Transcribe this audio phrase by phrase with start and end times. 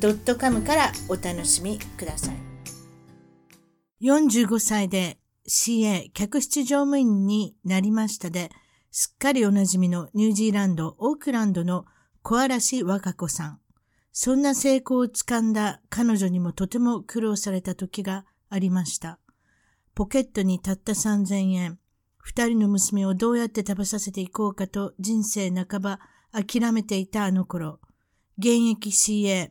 [0.00, 2.34] .com からお楽しみください
[4.00, 8.50] 45歳で CA 客室乗務員になりましたで、
[8.90, 11.86] すっかりおなじみのニュージーランド、オークランドの
[12.22, 13.60] 小嵐和歌子さん。
[14.12, 19.18] そんな成功をつかんだ彼女にもとても苦労された時がありました。
[19.94, 21.78] ポケットにたった3000円。
[22.18, 26.00] 二人の娘をどうやって食べさせていこうかと人生半ば
[26.32, 27.80] 諦めていたあの頃。
[28.36, 29.50] 現役 CA、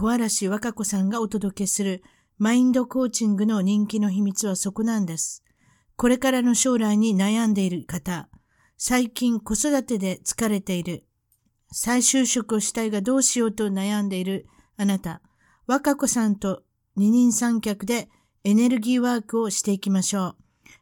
[0.00, 2.02] 小嵐和歌子さんがお届けする
[2.38, 5.44] マインドコーチングの人気の秘密はそこなんです。
[5.96, 8.30] これからの将来に悩んでいる方、
[8.78, 11.04] 最近子育てで疲れている、
[11.70, 14.46] 再就職をしたいがどうしようと悩んでいる
[14.78, 15.20] あなた、
[15.66, 16.62] 若子さんと
[16.96, 18.08] 二人三脚で
[18.42, 20.36] エネルギーワークをしていきましょう。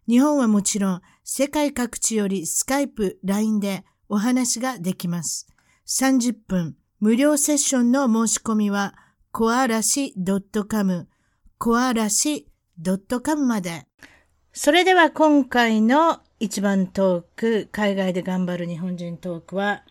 [0.06, 5.48] 日本はもちろん世界各地よりスカイプ、LINE でお話ができます。
[5.88, 8.94] 30分無料セッションの申し込みは、
[9.30, 10.14] コアラシ
[10.68, 11.06] .com
[11.58, 12.48] コアラシ
[13.24, 13.86] .com まで。
[14.52, 19.84] それでは今回の一番トーク、海外で頑張る日本人トークは、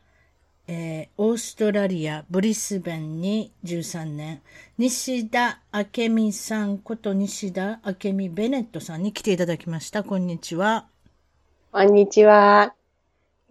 [0.68, 4.42] えー、オーストラリア、ブリスベンに13年、
[4.78, 10.04] 西田明美さんこと西田明美ベネットさんに来ていただきました。
[10.04, 10.88] こんにちは。
[11.72, 12.74] こんにちは。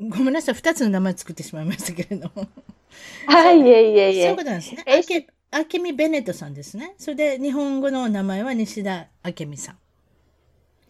[0.00, 2.48] ごめんなさい、二つの名前作ってしまいましたけれども。
[3.26, 4.22] はい、いえいえいえ。
[4.22, 4.84] そういうことなんですね。
[4.86, 5.02] え
[5.52, 6.94] 明美ベネットさんですね。
[6.98, 9.78] それで日本語の名前は西田明美さん。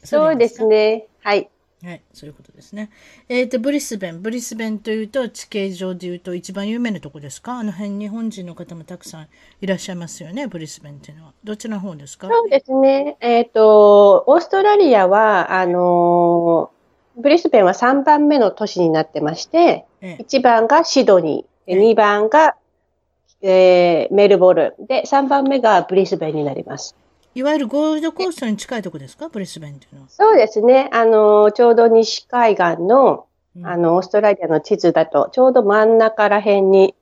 [0.03, 1.07] そうですね。
[1.23, 1.49] はい。
[1.85, 2.91] はい、そういうことですね。
[3.29, 4.23] えっ、ー、と、ブリスベン。
[4.23, 7.59] ブリスベンというと、地形上でいうと一番有名なとこですか？
[7.59, 9.29] あの辺、日本人の方もたくさん
[9.61, 11.33] いらっしゃいますよね、ブリスベンっていうのは。
[11.45, 12.29] どちらの方ですか？
[12.29, 13.19] そうですね。
[13.21, 16.71] えっ、ー、と、オーストラリアは、あの
[17.19, 22.57] ブリスベンは3番目の都市になってまして、ええ、1番がシドニー、ええ、2番が
[23.43, 24.87] えー、メルボルン。
[24.87, 26.97] で、3番目がブリスベンになります。
[27.35, 29.29] いわゆるゴールドコーストに近いとこですか？
[29.29, 30.09] ブリスベンっていうのは。
[30.09, 30.89] そうですね。
[30.93, 33.27] あの、ちょうど西海岸の、
[33.57, 36.95] うん、あの、オーストラリアの地図だと、ちょうど真ん中ら辺に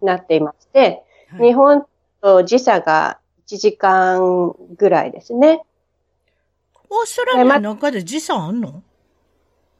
[0.00, 1.84] なっていまして、うんはい、日本
[2.22, 5.62] と時差が1時間ぐらいですね。
[6.88, 8.82] オーストラリアの中で時差あんの？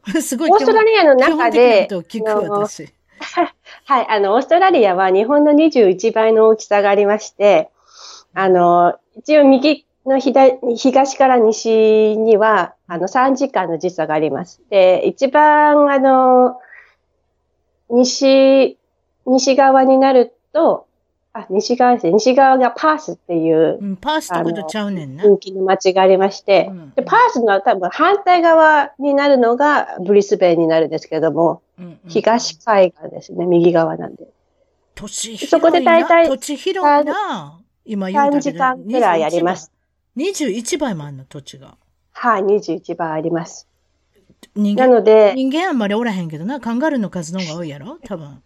[0.21, 0.51] すごい。
[0.51, 2.93] オーストラリアの中で、聞く私。
[3.85, 7.71] はい、あの、オーストラリアは日本の21倍の大きさがありまして、
[8.35, 14.61] あの、一応右の左東から西には、あの、3時間の時差があります。
[14.71, 16.59] で、一番、あの、
[17.91, 18.79] 西、
[19.27, 20.87] 西側になると、
[21.35, 22.13] あ、西側ですね。
[22.13, 23.79] 西側がパースっていう。
[23.81, 25.25] うん、パースってことちゃうねんな。
[25.25, 33.47] 人気の街がありまして、うん、で、パースの多分反対側になるのがブリスベンになるんですけども、うんうん、東海岸ですね。
[33.47, 34.27] 右側なんで。
[34.95, 35.51] 土地広いな。
[35.51, 37.59] そこで大体、土地広いな。
[37.85, 39.73] 今言うた3時間くらいあります。
[40.19, 41.77] 21倍もあるの、土地が。
[42.13, 43.67] はい、21倍あります。
[44.55, 47.97] 人間なので、人間あんまりおらへんけどな、カンガルーの数の方が多いやろ？
[48.05, 48.43] 多分。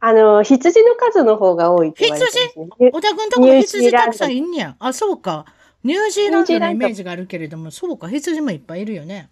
[0.00, 2.66] あの、羊の数の方が多いって言われてます、ね。
[2.78, 2.92] 羊？
[2.92, 4.76] 小田君とこも羊たくさんいんねや。
[4.78, 5.44] あ、そうか。
[5.84, 9.30] ニュージーランドのイメージがあるけれども、そうか、羊もいっぱいいるよね。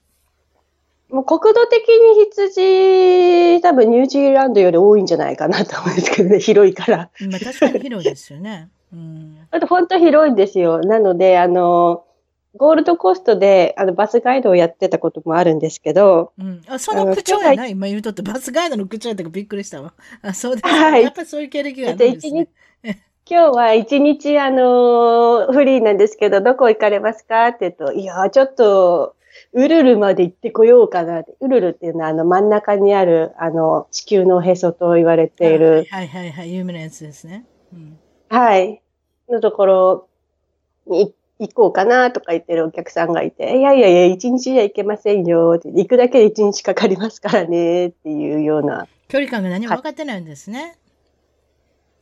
[1.09, 7.11] もう国土的に羊、多分ニュージーランドより多いんじゃないかなと思うんですけどね、広いから。
[7.31, 8.69] まあ確かに広いですよね。
[8.93, 9.39] うん。
[9.53, 10.81] あと本当広いんですよ。
[10.81, 12.06] なので、あの、
[12.57, 16.33] ゴールドコーストであのバスガイドをやってたこともあるんですけど。
[16.39, 16.63] うん。
[16.67, 19.93] あ、その口調やな、今言うとって、バスガイドの口調やったかびっくりしたわ。
[20.23, 20.73] あ、そうです、ね。
[20.73, 21.03] はい。
[21.03, 22.49] やっぱりそういう経歴があるんですね。
[23.29, 29.17] 今日は一日、あのフリーなんですけど、どこ行かれますかって言うと、いや、ちょっと、
[29.53, 31.35] ウルルまで行ってこようかなって。
[31.41, 35.87] ウルルっていうのは、あの、真ん中にある、あの、地球のへそと言われている。
[35.91, 37.45] はいはいはい、有名なやつですね。
[37.73, 37.99] うん、
[38.29, 38.81] はい。
[39.29, 40.09] のところ
[40.87, 41.13] に行
[41.53, 48.89] こうかなとか言ってるお客さんがいて、いやいやいや、一日じゃ行けませんよって、行くだけで一日かかりますからねっていうような。
[49.09, 50.79] 距離感が何も分かってないんですね。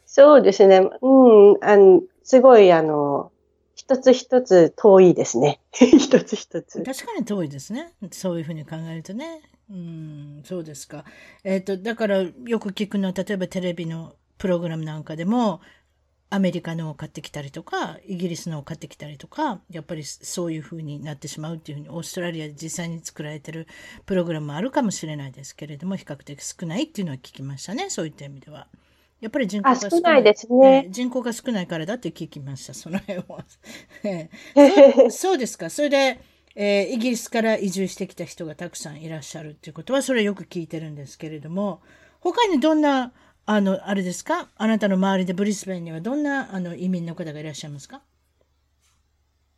[0.07, 0.79] そうですね。
[1.03, 3.33] うん、あの、すごい、あの、
[3.75, 5.61] 一つ一つ遠いですね。
[5.75, 6.83] 一つ一つ。
[6.83, 7.93] 確かに遠いですね。
[8.13, 9.41] そういうふうに考えるとね。
[9.71, 11.05] うん、そうですか。
[11.43, 15.61] えっ、ー、と、だからよく聞くのは、例えばテレビのプログラムなんかでも、
[16.35, 23.69] アメリカのを買ってきたりとか、イギリスのを買ってきたりとか、やっぱりそういう風になってしまうっていうふうに、オーストラリアで実際に作られてる
[24.05, 28.67] プログラムもあるかもしれないですけれども、比較的少ないっていうのは聞きましたね、そういった意味では。
[29.21, 33.45] やっぱり人口が少ないですね、人口が少ないからだって聞きました、 その辺は。
[35.11, 35.71] そそうですか。
[35.71, 36.21] それで、
[36.57, 41.81] えー、イギリスから移住してきた人がたくさんいらっしゃるっていうことは、それはよく聞いてるんですけれども、
[42.19, 43.13] 他にどんな
[43.47, 44.49] あの、あれですか？
[44.57, 48.01] あなたの周りでブリスベンにはどんなあの移民の方がいらっしゃいますか？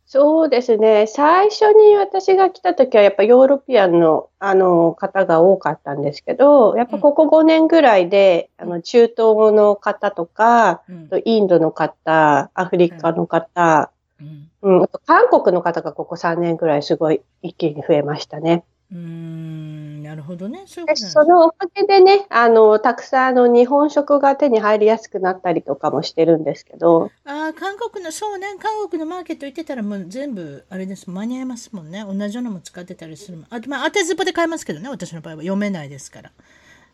[0.09, 1.05] そうですね。
[1.05, 9.15] 最初に私が来た時はやっぱヨーロピアンのあの方が多かったんですけど、やっぱここ5年ぐらいで、うん、あの中東
[9.53, 13.91] の方とか、うん、インドの方、アフリカの方、
[14.21, 18.63] うん、うん、あと韓国の方がここ3年ぐらいすごい一気に増えましたね。
[18.89, 20.63] うんなるほどね。
[20.67, 27.11] そういうことそのおかげでね、あの、たくさんあの日本食が手に入りやすくなったりとかもしてるんですけど。
[27.25, 32.05] ああ、韓国の、そうね、韓国のマーケット行ってたらもう全部、あれです、間に合いますもんね。
[32.07, 33.43] 同じようなも使ってたりする。
[33.49, 36.31] あと、まあ、当てずっぽで買いますけどね、私の場合は読めないですから。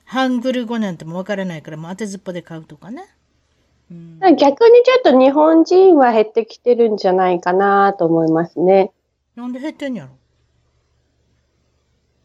[0.06, 3.06] ハングル語なんてもわからないから、もう当てずっぽで買うとかね。
[3.92, 8.92] うん、逆にちょっと日本人は減ってきてるんじゃないかなと思いますね。
[9.36, 10.10] なんで減ってんやろ？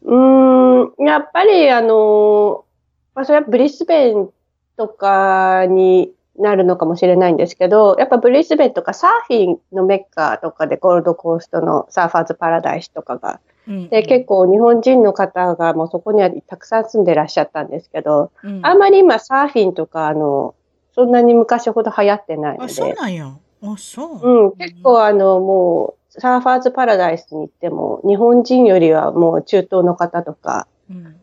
[0.09, 2.65] うん、やっぱりあの、
[3.13, 4.29] まあ、それはブリスベン
[4.75, 20.55] とかになるのかもしれないんですけど、やっぱブリスベンとかサーフィンのメッカとかでゴールドコーストのサーファーズパラダイスとかが、うんうん、で結構日本人の方がもうそこにはたくさん住んでらっしゃったんですけど、うん、あんまり今サーフィンとかあの、
[20.95, 22.71] そんなに昔ほど流行ってないので。
[22.71, 23.27] あ、そうなんや。
[23.27, 24.47] あ、そう。
[24.47, 31.15] うん、結構あの、もう、サーファーズパラダイスに行っても、日本人よりはもう中東の方とか、うん、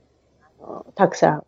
[0.94, 1.44] たくさん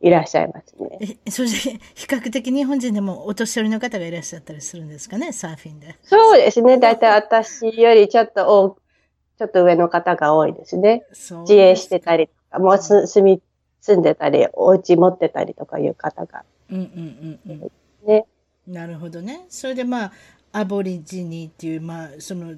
[0.00, 1.18] いらっしゃいますね。
[1.24, 1.54] え、それで、
[1.94, 5.96] 比較的日本人でもお年寄りの方がいらっしゃったりするんですかね、サーフィンで。
[6.02, 6.78] そうですね。
[6.78, 8.76] だいたい私よりちょっと
[9.38, 11.04] ちょっと上の方が多いですね。
[11.10, 13.42] 自営してたりとか、もうす住み、
[13.80, 16.44] 住んでたり、お家持ってたりとかいう方が。
[16.70, 17.70] うんうんうんうん。
[18.06, 18.26] ね。
[18.66, 19.44] なるほどね。
[19.48, 20.12] それでまあ、
[20.56, 22.54] アボリジニっていう、まあ、その、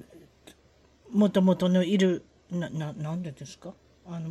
[1.11, 3.73] もともとのいる、な、な、なんでですか？
[4.07, 4.29] あの、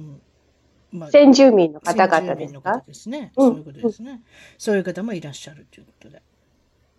[0.92, 2.84] まあ、先住民の方々ですか？
[2.86, 3.50] ですね、うん。
[3.50, 4.24] そういうことですね、うん。
[4.60, 6.22] そういう方もいらっしゃるということで。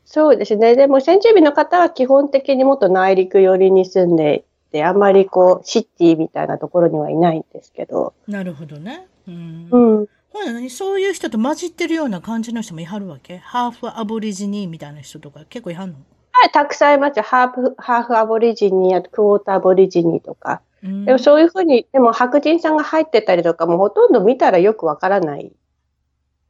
[0.04, 0.74] そうですね。
[0.74, 8.12] でも先住民の方は基本的にもっと内陸寄りに住んでいて、あんまりこう、シティみたいなところにはいないんですけど。
[8.26, 9.06] なるほどね。
[9.28, 9.68] うん。
[9.70, 10.06] うん。
[10.32, 10.68] ほら何？
[10.68, 13.38] そういう人と混じってるような感じの人もいはるわけ？
[13.38, 15.96] ハーフアボリジニーみたいな人とか結構いはんの？
[16.38, 17.22] はい、たくさんいますよ。
[17.22, 20.60] ハーフ、ハーフアボリジニやクォーターアボリジニとか。
[20.82, 25.50] でもそういうふうに、でも白人さんが入ってたりとかもほとんど見たらよくわからない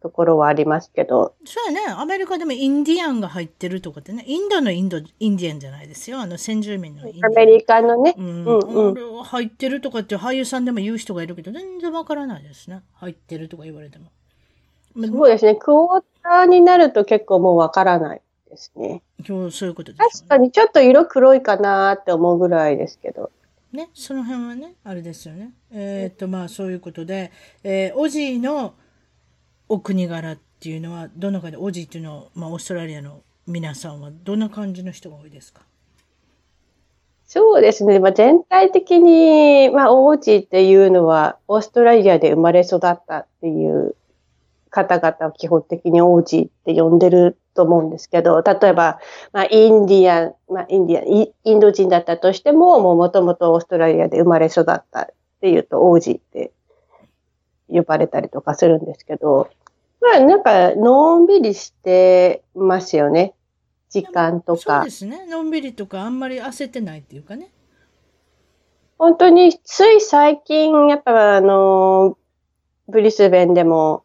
[0.03, 1.35] ところはありますけど。
[1.45, 1.95] そうやね。
[1.97, 4.25] アメリカでもインディアンが入ってるとかってね。
[4.27, 6.21] インドのインド、インディアンじゃないですよ。
[6.21, 8.15] あの先住民のアメリカのね。
[8.19, 8.45] うん。
[8.45, 12.83] うんうん、入ってるとかって俳優さんでも言う人がいるけど、全然わからないですね。
[12.95, 14.07] 入ってるとか言われても。
[14.97, 15.55] そうですね。
[15.55, 18.21] クォーターになると結構もうわからない。
[18.49, 19.03] ですね。
[19.27, 23.31] そうそういうことです、ね、確かにちょっと色黒いかなって思うぐらいですけど。
[23.73, 25.53] ね、その辺はね、あれですよね。
[25.71, 27.33] えー、っと、まあそういうことで、
[27.63, 28.75] えー、オジーの
[29.69, 35.63] お国柄っていうのは、どのかで、オジーっていうのは、まあオーストラリアの皆さんはどんな感じの人が多いですか？
[37.27, 37.99] そうですね。
[37.99, 43.97] まあ、全体的に、まあ、オージーっていうのは、オーストラリアで生まれ育ったっていう
[44.71, 48.99] 方々を基本的にオージーって呼んでると思うんですけど、例えば、
[49.33, 55.07] まあ、インディアン、まあ、インディアン、インド人だったとしても、もうもともとオーストラリアで生まれ育ったっ
[55.41, 56.53] ていうと、王子って
[57.69, 59.51] 呼ばれたりとかするんですけど、
[60.01, 63.35] まあ、なんか、のんびりしてますよね。
[63.89, 64.79] 時間とか。
[64.79, 65.27] そうですね。
[65.27, 67.51] のんびりとか、あんまり焦ってないっていうかね。
[68.99, 72.17] 本当に、つい最近、やっぱあの、
[72.89, 74.05] ブリスベンでも、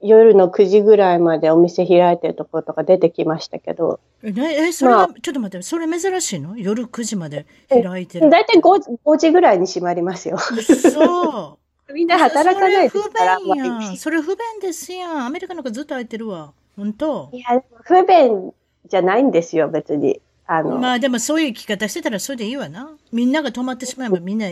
[0.00, 4.00] 夜の9時ぐらいまでお店開いてるところとか出てきましたけど。
[4.22, 6.56] え、えそれ、まあ、ちょっと待って、それ珍しいの？
[6.56, 8.30] 夜9時まで開いてる。
[8.30, 10.38] だいたい 5, 5時ぐらいに閉まりますよ。
[10.38, 11.58] そう。
[11.92, 13.38] みんな働かないですから。
[13.38, 13.96] それ不便やん。
[13.96, 15.26] それ不便ですやん。
[15.26, 16.52] アメリカなんかずっと開いてるわ。
[16.76, 18.52] 本当いや、不便
[18.88, 20.20] じゃないんですよ、別に。
[20.46, 20.78] あの。
[20.78, 22.96] まあでもそういう生き方してたらそれでいいわな。
[23.12, 24.46] みんなが止まってしまえばみんな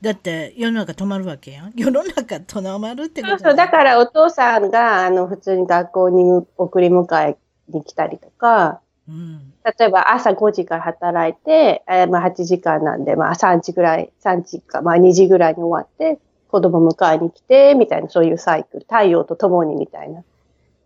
[0.00, 1.72] だって世の中止まるわけやん。
[1.74, 7.36] 世の中止まるってことそうそう、だからお父さんが、あの、普通に学校に送り迎え
[7.68, 20.22] に来たりとか、うん、例えば朝5時から働いて、えー、まあ8時間なんで、まあ3時ぐらい、3時か、まあ2時ぐらいに終わって、子供迎えに来て、みたいな、そういうサイクル、太陽と共にみたいな。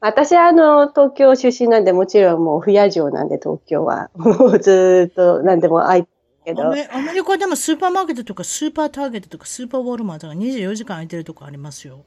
[0.01, 4.11] 私はあの、東京出身なんで、もちろんもう不夜城なんで、東京は。
[4.61, 6.12] ずっと何でも空いて
[6.45, 6.69] けど。
[6.69, 12.05] アメリカでもスーパーマーケットとかスーパーターゲットとかスーパーウォールマーとか24時間空いてるとこありますよ。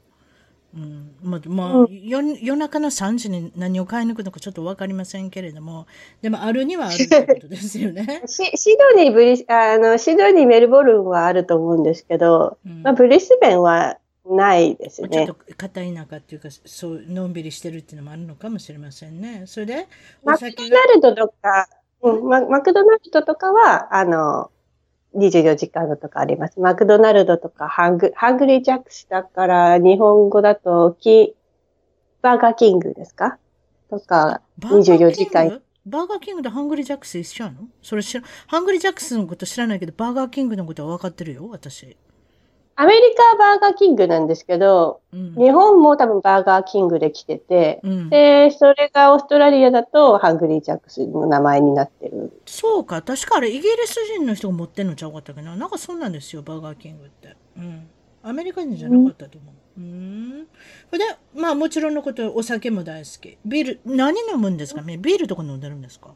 [0.74, 1.14] うん。
[1.22, 5.86] まあ、まあ、うん、夜夜中の3時に何を買い抜くのかちょっとわかりませんけれども、
[6.22, 8.22] でもあるにはあるってことですよね。
[8.26, 15.08] シシドニー、ブリあの、シドニー、メルボルンはあると思うんですけど、うん、まあ、ブリスベンはないですね。
[15.08, 19.44] ちょっと片田舎っていうか、そう、のんびりしてるっていうのもあるのかもしれませんね。
[19.46, 19.86] それで、
[20.24, 21.68] マクドナルドとか、
[22.12, 24.50] うん、ママクドナルドとかは、あの、
[25.14, 26.60] 24時間のとかあります。
[26.60, 31.34] マクドナルドとかハング、ハングリージャックスだから日本語だとキ、
[32.20, 33.38] バーガーキングですか？
[33.88, 35.62] とか、24時間。
[35.86, 36.42] バーガーキング？
[36.42, 37.68] と Hungry Jack's 一緒なの？
[37.82, 41.96] それ知ら、 Hungry Jack's のこと知らないけど、バーガーキングのことは分かってるよ、私。
[42.78, 52.38] アメリカはバーガーキングなんですけど、うん、日本も多分バーガーキングで来てて、うん、で、それがオーストラリアだと Hungry Jack's の名前になってる。
[52.44, 57.34] そうか、確かあれイギリス人の人が持ってんのちゃうかったけどなんかそうなんですよ、バーガーキングって。
[57.56, 57.88] うん。
[58.22, 59.80] アメリカ人じゃなかったと思う。
[59.80, 60.44] うん。
[60.44, 60.48] で、
[61.34, 63.38] まあもちろんのこと、お酒も大好き。
[63.46, 64.82] ビール、何飲むんですか？
[64.82, 66.10] ねビールとか飲んでるんですか？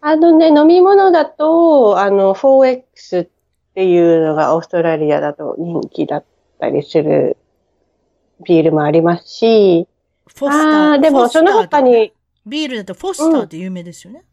[0.00, 3.28] あのね、飲み物だと、あの、4X っ
[3.74, 6.24] っていうのがオーストラリアだと人気だっ
[6.60, 7.36] たりする
[8.46, 9.88] ビールもありますし、
[10.28, 10.92] フォスター。
[10.92, 12.12] あでもその他に、
[12.46, 14.24] ビールだとフォスターって有名ですよね。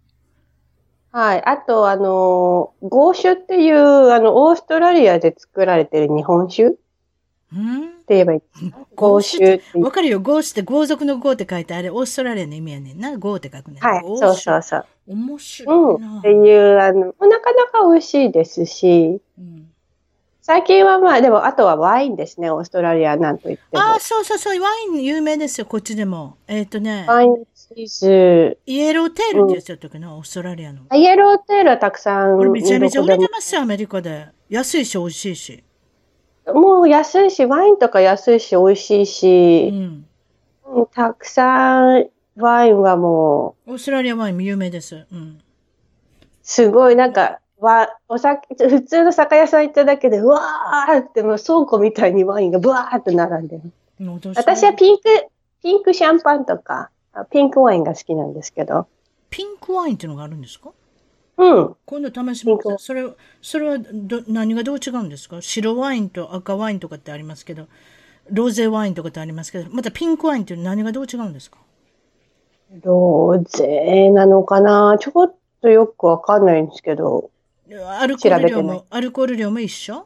[1.12, 1.44] うん、はい。
[1.44, 6.76] あと、あの、ゴーシュっていう、あの、オーストラリアで作られてる日本酒うん
[7.53, 8.41] って言えばいい。
[8.96, 9.79] ゴーシュって。
[9.79, 10.20] わかるよ。
[10.22, 13.17] ゴーシュって豪族のゴーって書いて、あれ、オーストラリアの意味やねんな。
[13.18, 14.03] 豪って書くねはい。
[14.17, 14.86] そうそうそう。
[15.08, 16.08] 面白いな。
[16.08, 16.20] うん。
[16.20, 19.70] っていう、あの、なかなか美味しいですし、うん、
[20.41, 22.50] 最近はまあ、でも、あとはワインですね。
[22.50, 23.84] オーストラリアなんと言っても。
[23.84, 24.62] ああ、そうそうそう。
[24.62, 25.67] ワイン有名ですよ。
[25.67, 26.38] こっちでも。
[26.48, 27.05] えっ、ー、とね。
[27.08, 28.58] ワインチーズ。
[28.66, 30.81] Yellow Tail ってやつやったっけな、うん、オーストラリアの。
[30.94, 32.38] Yellow Tail はたくさん。
[32.38, 34.29] これめちゃめちゃ売れてますよ、アメリカで。
[34.50, 35.63] 安いし、美味しいし。
[36.48, 39.70] もう安いし、ワインとか安いし、美味しいし、
[40.66, 42.08] うん、たくさん、
[42.38, 43.72] ワインはもう。
[43.74, 45.06] オーストラリアワイン有名です。
[45.12, 45.42] うん。
[46.42, 53.72] すごい、なんか、わ、お酒、普通の酒屋さん行っただけで、うわーってもう倉庫みたいにワインがブワーって並んでる。
[54.36, 55.04] 私はピンク、
[55.62, 56.90] ピンクシャンパンとか、
[57.30, 58.88] ピンクワインが好きなんですけど。
[59.30, 60.72] ピンクワインっていうのがあるんですか？
[61.42, 61.76] うん。
[61.86, 62.86] 今度試します。
[62.86, 63.04] それ、
[63.42, 65.42] それはど、何がどう違うんですか？
[65.42, 67.68] 白ワインと赤ワインとかってありますけど、
[68.30, 71.58] ローゼワインとかってありますけど、またピンクワインって何がどう違うんですか？
[72.84, 74.98] ローゼなのかな？
[75.00, 77.32] ちょっとよくわかんないんですけど。
[77.72, 80.06] アルコール量も、アルコール量も一緒？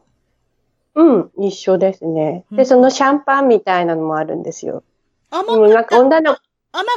[0.95, 2.45] うん、一緒ですね。
[2.51, 4.83] で、そのシャンパンみたいなのもあるんですよ。
[5.29, 6.37] 甘かなんか女の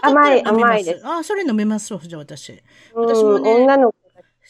[0.03, 1.07] 甘い、甘いです。
[1.07, 2.63] あ、それ飲めますじゃあ私。
[2.95, 3.97] 私もね、女の子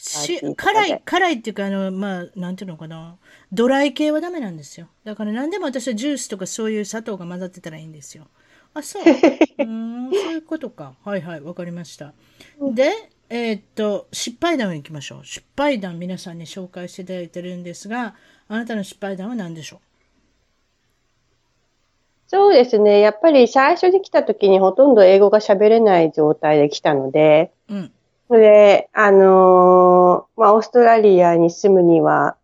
[0.01, 3.17] し辛い、辛いっていうか、あの、まあ、なんていうのかな。
[3.51, 4.87] ドライ系はダメなんですよ。
[5.03, 8.27] だから何でも私はジュースとかそういう砂糖が混ざってたらいいんですよ。
[8.73, 9.03] あ、そう。
[9.59, 10.95] うん、そういうことか。
[11.03, 12.13] はいはい、わかりました。
[12.61, 12.93] で、
[13.29, 15.25] えー、っと、失敗談をいきましょう。
[15.25, 18.15] 失敗談皆さんに紹介していただいてるんですが、
[18.47, 19.79] あなたの失敗談は何でしょう？
[22.27, 22.99] そうですね。
[22.99, 27.91] やっぱり最初に来た時にほとんど英語が喋れない状態で来たので、うん、
[28.37, 32.35] で、あのー、まあ、オーストラリアに住むには、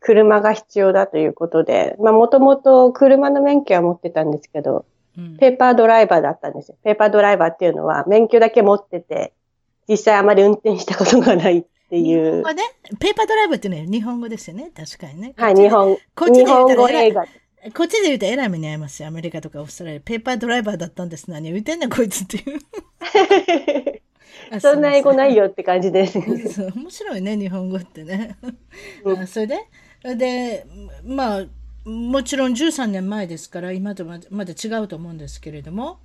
[0.00, 4.84] 車が必要だということで、まあ、もともと車の免許は持ってたんですけど、
[5.16, 6.76] うん、ペーパードライバーだったんですよ。
[6.84, 9.32] ペーパードライバーっていうのは、免許だけ持ってて、
[9.88, 12.24] 実際あまり運転したことがないっていう。
[12.24, 12.62] 日本語ね、
[12.98, 14.70] ペーパードライバーってね、日本語ですよね。
[14.76, 15.34] 確かにね。
[15.36, 17.24] はい、日本、こっちで言うと映画。
[17.74, 19.08] こっちで言うとえらい目に遭いますよ。
[19.08, 20.00] アメリカとかオーストラリア。
[20.00, 21.30] ペーパードライバーだったんです。
[21.30, 22.60] 何言ってんねん、こいつっていう。
[24.60, 26.18] そんな英語ないよって感じです。
[26.74, 28.36] 面白いね、日本語ってね。
[29.04, 29.68] うん、それで、
[30.16, 30.66] で、
[31.04, 31.44] まあ、
[31.88, 35.98] もちろん13年前ですから、今とまだ違うと思うんですけれども、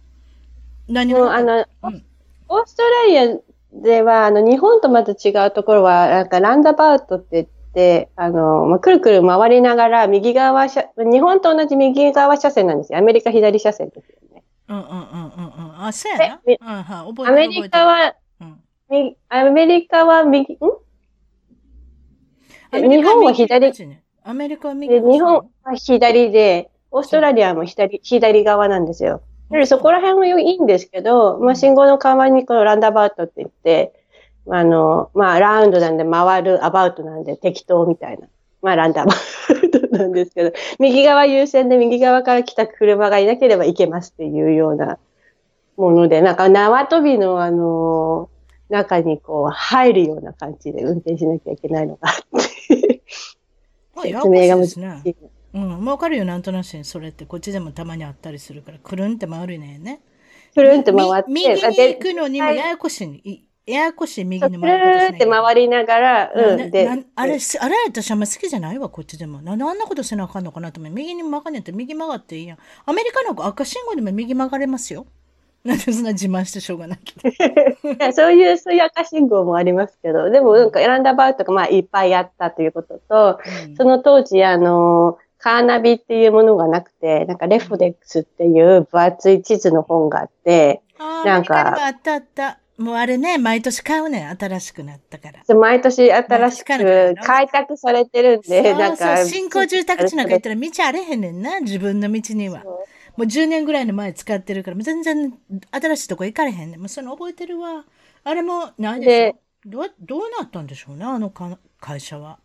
[0.88, 2.06] 何もあの、うん、
[2.50, 3.38] オーストラリア
[3.74, 13.00] では、あの、日本とまた違うところは、なんかランダバウトって言って、あの、まあ、くるくる回りながら、右側車、日本と同じ右側車線なんですよ。
[13.00, 14.44] アメリカ左車線ですよね。
[14.68, 15.86] うんうんうんうんうん。
[15.86, 16.34] あ、そうやな。
[16.36, 18.12] アメリカは、み
[19.30, 20.58] アメリカは右、ん？
[22.72, 23.72] 日本は左。
[24.24, 25.00] アメリカは右。
[25.00, 29.22] 日本は左で、オーストラリアも左、左側なんですよ。
[29.68, 33.94] そこら辺はいいんですけど、まあ、信号の代わりにこのランダバウトって言って、
[34.50, 38.28] あの、まあ、ラウンドなんで回るアバウトなんで適当みたいな。
[38.64, 44.98] まあ、ランダバウトなんですけど、右側優先で右側から来た車がいなければいけますっていうような
[45.78, 48.30] もので、なんか縄跳びのあの、
[48.70, 52.16] 中にこう入るような感じで運転しなきゃいけないのがあっ
[52.68, 53.02] て
[54.02, 54.78] 説明が難し
[55.10, 55.16] い。
[55.52, 60.02] うん、わかるよ、なんとなくそれって、こっちでもたまにあったりするから、くるんって回るねね。
[60.54, 61.32] くるんって回って。
[61.32, 63.48] 右に行くのにもややこしい。
[63.66, 64.86] ややこしい右に回る。
[64.86, 66.72] くるんって回りながら、うん。
[66.72, 67.40] で、あれ、あれ
[67.88, 69.42] 私あんま好きじゃないわ、こっちでも。
[69.42, 70.94] なんであんなことせなあかんのかなと思う。
[70.94, 72.58] 右に曲がんねって右曲がっていいやん。
[72.86, 75.08] アメリカの赤信号でも右曲がれますよ。
[75.64, 78.12] なんでそんな自慢してしょうがな いけど。
[78.14, 90.82] そういう、そういう赤信号もありますけど、でもなんか選んだバウトがまあいっぱいあったということと、うん、その当時、あの、カーナビっていうものがなくて、なんかレフレックスっていう分厚い地図の本があって、
[91.26, 91.86] なんか。
[91.86, 92.60] あったあった。
[92.78, 94.38] もうあれね、毎年買うねん。
[94.38, 95.56] 新しくなったから。
[95.56, 99.26] 毎年新しく開拓されてるんで、なんか。
[99.26, 102.64] 新興住宅地なんか行ったら道あれへんねんな、自分の道には。
[103.20, 105.38] もう10年ぐらいの前使ってるから、全然
[105.72, 106.80] 新しいとこ行かれへんねん。
[106.80, 107.84] もうその覚えてるわ。
[108.24, 109.36] あれも、何で
[109.66, 111.30] どう、どうなったんでしょうね、あの
[111.82, 112.40] 会社は。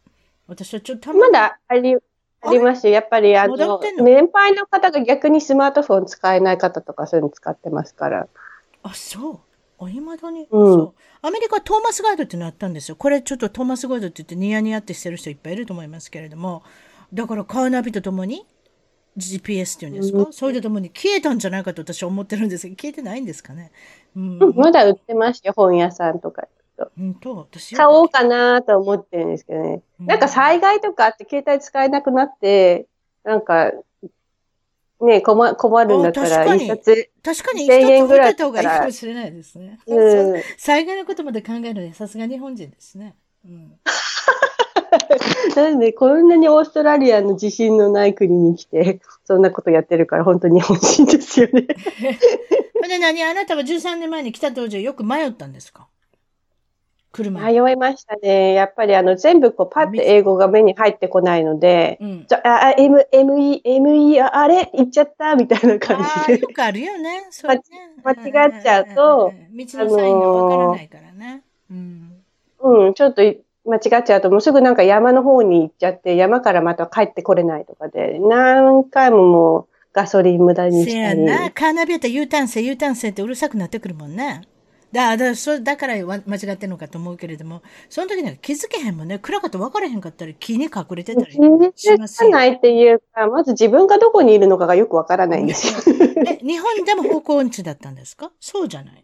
[0.49, 1.95] 私はちょっとまだあり、
[2.41, 2.93] ありますよ。
[2.93, 8.27] やっぱり、あの、年配の方が逆にスマートフォン使えない方とかそういうの使ってますから。
[8.83, 9.31] あ、そ
[9.79, 9.85] う。
[9.85, 10.95] あ、いまだに、うん、そう。
[11.23, 12.97] アメリカトーマスガイドっていうのあったんですよ。
[12.97, 16.65] これちょっとトーマスガイドって言ってニヤニヤってしてる人いっぱいいると思いますけれども、
[17.13, 18.45] だからカーナビとともに
[19.17, 23.71] GPS っていうんですか、うん、それとともに消えたんじゃないかと私は思ってるんですけど、消えてないんですかね？
[24.17, 26.49] うん、まだ売ってましたよ、本屋さんとか。
[26.99, 29.83] うんと、私買おうかなと思ってるんですけどね。
[30.01, 32.87] うん、なんか災害とかあって携帯使えなくなって、
[33.23, 33.71] なんか、
[35.01, 38.33] ね困困るんだったら、一冊確かに、1000円ぐらい。
[38.33, 39.79] った方がいいかもしれないですね。
[39.87, 43.15] うん、災害のことまで考えるのはさすが日本人ですね。
[43.45, 43.79] うん
[45.57, 51.63] なんで、こんなにオーストラリアの地震のない国に来て、そんなことやってるから、本当に日本人ですよね。
[52.87, 55.87] で、何あなたは13年前に来た当時よく迷ったんですか？
[57.13, 58.55] 車迷いましたね。
[58.55, 64.69] やっぱりあの全部こうパッて英語が目に入ってこないので、うん、あ、M、ME、ME、あれ？
[64.75, 66.41] 言っちゃったみたいな感じで。
[66.41, 67.29] よくあるよね。
[67.31, 67.61] そね
[68.03, 71.43] 間違っちゃうと、道のサインがわからないからね。
[71.71, 72.13] うん、
[72.59, 73.23] うん、ちょっと
[73.67, 80.93] 間違っちゃうと、もうすぐなんか山の方に行っちゃって、山からまた帰ってこれないとかで、何回ももうガソリン無駄にしたり。
[80.93, 84.43] せやな、カーナビやったら U ターン性、U ターン性ってうるさくなってくるもんね。
[84.93, 86.21] だだそだから間違
[86.55, 89.19] ってんのかと思うけれども、その時には気づけへんもんね。
[89.19, 91.41] 暗かったら分からへんかったり、木に隠れてたりし
[91.99, 92.31] ますよ。
[92.31, 95.97] ないっていうか、まず自分がどこにいるのかがよく分からないんですよ。
[96.29, 98.31] え、日本でも方向音痴だったんですか？
[98.39, 99.04] そうじゃない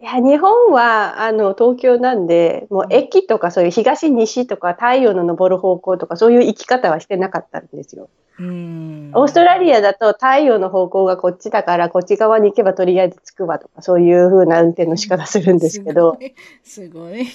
[0.00, 8.08] いや、日本は、あの、東京なんで、もう駅とかそういう東西とか太陽の昇る方向とかそういう生き方はしてなかったんですよ。
[8.38, 16.16] うんオーストラリアだと太陽の方向がこっちだからこっち側に行けばとりあえず着くわとかそういう風な運転の仕方するんですけど。
[16.62, 17.26] すごい。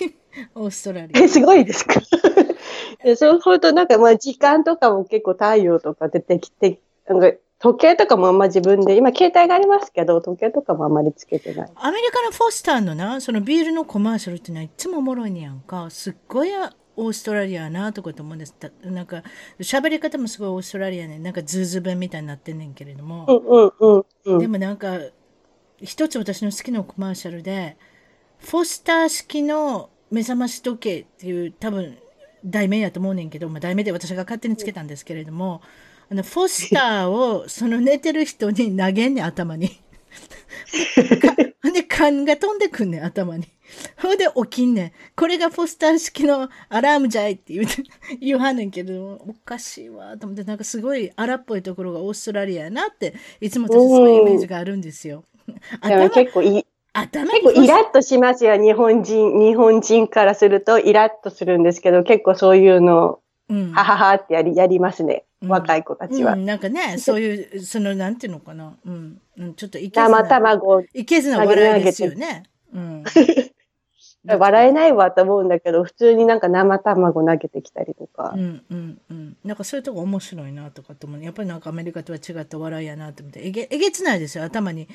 [0.56, 1.28] オーストラリア。
[1.28, 2.00] すごいですか？
[3.18, 11.72] そうするとなんかまあ時間とかも結構太陽とか出てきて、なんか時計とかもあんま自分で、今携帯がありますけど、時計とかもあんまりつけてない。
[11.76, 15.90] アメリカのフォスターのな、そのビールのコマーシャルってのはいつもおもろいねやんか。
[15.90, 16.50] すっごい
[16.98, 18.54] オーストラリアなとかと思うんです。
[18.84, 19.24] なんか、
[19.62, 23.26] 喋り方もすごいオーストラリアね、なんかズーズー弁みたいになってんねんけれども。
[23.30, 25.00] うんうんうん、でもなんか、
[25.82, 27.78] 一つ私の好きなコマーシャルで、
[28.40, 31.98] フォスター式の目覚まし時計っていう多分
[32.44, 39.72] 題名やと思うねんけど、まあ、題名で私が勝手につけたんですけれども、うんあの、フォスターを、その寝てる人に投げんねん、頭に。
[41.74, 43.48] で、缶が飛んでくんねん、頭に。
[44.00, 44.92] ほんで、起きんねん。
[45.16, 47.82] これがフォスター式のアラームじゃいって言うて、
[48.22, 55.24] 言うはんねんけど、おかしいわ、と思って、なんかすごい荒っぽいところがオーストラリアやなって、いつも私そういうイメージがあるんですよ。
[55.82, 56.66] 頭結構いい。
[56.94, 65.24] 頭結構イラッとしますよ、日本人、日本人からするとイラッとするんですけど、結構そういうの、うん、はははってやり、やりますね。
[65.48, 66.34] 若い子たちは。
[66.34, 68.76] うん、なんかね、 そういう、その、なんていうのかな。
[68.86, 69.20] うん。
[69.56, 70.24] ちょっといけずな。
[70.24, 70.82] 生卵。
[70.94, 72.44] いけずな笑いですよね。
[72.74, 73.04] うん。
[74.26, 78.34] 笑えないわと思うんだけど、普通になんか生卵投げてきたりとか。
[78.36, 79.38] うんうんうん。
[79.44, 81.24] なんかそういうとこ面白いなとかと思う。
[81.24, 83.42] やっぱりなんかアメリカとは違った笑いやなと思って。
[83.42, 84.46] えげ、えげつないですよ。
[84.46, 84.88] 頭に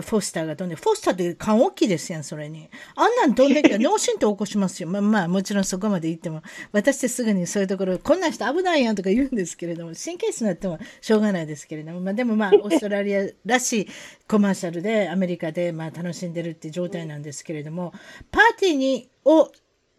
[0.00, 0.76] フォスターが飛んで。
[0.76, 2.68] フォスターって缶大きいですやん、それに。
[2.94, 4.88] あんなん飛んできたら脳震盪起こしますよ。
[4.88, 6.42] まあまあ、もちろんそこまで行っても。
[6.72, 12.00] 私ってすぐにそういうところ、こんな人危ないやんとか言うんですけれども、神経質になってもしょうがないですけれども。
[12.00, 13.88] まあでもまあ、 オーストラリアらしい
[14.28, 17.92] コマーシャルでアメリカでまあ楽しんでるって状態なんですけれども、
[18.30, 19.50] パーティーにを、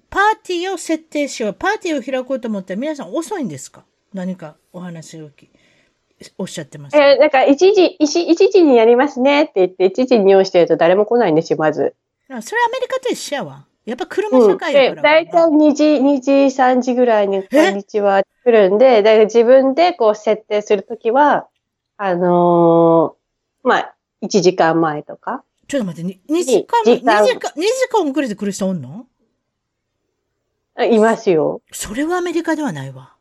[0.10, 1.54] パーティーを設定しよう。
[1.54, 3.84] パーティーを開こうと思ったら皆さん遅いんですか？
[4.13, 5.50] 何かお話をき。
[6.38, 6.98] おっしゃってます。
[6.98, 11.94] えー、なんか1時、1時にやりますねって言って、1時に用意してると誰も来ないんですよ、まず。
[12.30, 13.66] あそれアメリカと一緒やわ。
[13.86, 15.04] やっぱ車社会やから、うん。
[15.04, 21.48] だいたい2時、2時、3時ぐらいに、こんにちは、来るんで、だから自分でこう設定するときは、
[21.98, 25.44] あのー、まあ、1時間前とか。
[25.68, 29.06] ちょっと待って、2時間、2時間、2時間遅れて来る人おんの？
[30.80, 31.62] いますよ。
[31.72, 33.16] それはアメリカではないわ。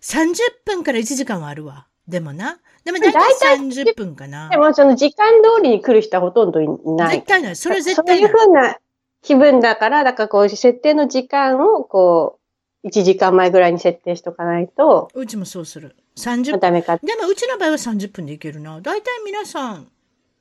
[0.00, 1.86] 30分から1時間はあるわ。
[2.06, 2.58] でもな。
[2.84, 4.48] でも大体30分かな。
[4.48, 7.16] でもその時間通りに来る人はほとんどいない。
[7.16, 7.56] 絶対ない。
[7.56, 8.30] それは絶対ない。
[8.30, 8.78] そういうふうな
[9.22, 12.38] 気分だから、だからこう設定の時間をこ
[12.82, 15.10] う、1時間前ぐらいに設定しとかないと。
[15.12, 15.94] うちもそうする。
[16.16, 16.60] 30分。
[16.60, 16.96] ダメか。
[16.96, 18.80] でもうちの場合は30分でいけるな。
[18.80, 19.88] 大体皆さん、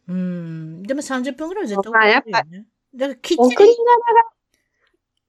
[0.07, 2.31] うん、でも30分ぐらいは絶対遅れるよね。
[2.31, 2.47] まあ、やっぱ、
[2.95, 3.77] だからきっちり。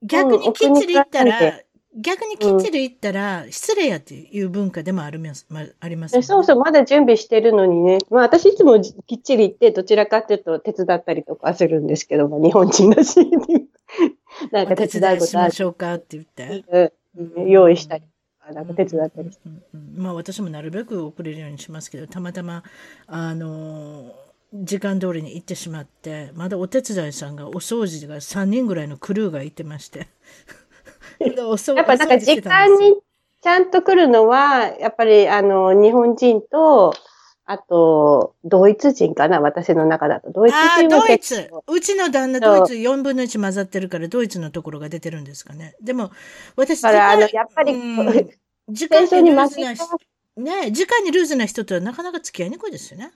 [0.03, 1.61] 逆にきっちり行ったら、
[1.97, 7.99] 逆にきっちり行ったら、失礼やっていう文化でもあります、まあります、ね、そうそう、まだ準備してるのにね。
[8.11, 13.19] まあ私いつもきっちり行って、どちらかっていうと手伝ったりとかするんですけど、まあ日本人だし、
[14.53, 15.21] なんか手伝うことある。
[15.21, 16.93] しましょうかって言って。
[17.17, 18.05] うん、用意したり。
[18.53, 22.63] なんか手伝ったりして、うんうんうん、まあ私もなるべく遅れるようにしますけど、たまたま、
[23.07, 30.09] あのー時間通りに行ってしまって、まだお手伝いさんがお掃除が3人ぐらいのクルーがいてまして。
[31.21, 32.97] やっぱなんか時間に
[33.43, 36.95] ちゃんと来るのは、やっぱりあの、日本人と、
[37.45, 40.31] あと、ドイツ人かな私の中だと。
[40.31, 40.57] ドイツ
[40.87, 41.51] 人はドイツ。
[41.67, 45.75] うちの旦那、ドイツ4分の1混ざってるから、ドイツのところが出てるんですかね。
[45.81, 46.11] でも、
[46.57, 47.73] 私、だからあの、やっぱり、
[48.69, 49.73] 時間にルーズな、
[50.37, 53.13] ね、時間にルーズな人とはなかなか付き合いにくいですよね。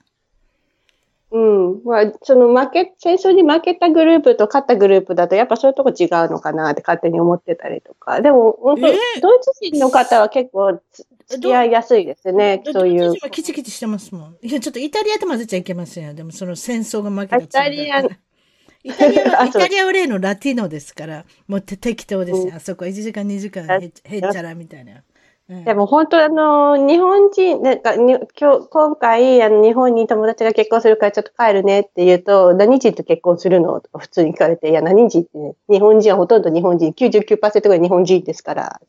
[1.33, 1.83] うん。
[1.83, 8.21] まあ、その負け、戦争に負けたグループと勝ったグループだと、やっぱそういうとこ違うのかなって勝手に思ってたりとか。
[8.21, 10.79] でも、本当、えー、ドイツ人の方は結構
[11.27, 12.99] 付き合いやすいですね、そういう。
[12.99, 14.37] ドイツ人はキチキチしてますもん。
[14.43, 16.13] いや、ちょっとイタリアと混ぜちゃいけませんよ。
[16.13, 22.43] でも、その戦争が負けたイタリア、イタリアは、 イタリアは例のラティノですから、もう適当ですよ。
[22.43, 25.01] うん、あそこ1時間2時間へっちゃらみたいな。
[25.49, 33.81] でも本当あの、日本人、なんか、今日、今回、あの、日本に友達が結婚するからちょっと帰るねって言うと、何人と結婚するの？
[33.81, 38.81] とか普通に聞かれて、いや、何人って、ね、日本人はほとんど日本人、99%ぐらい日本人ですから、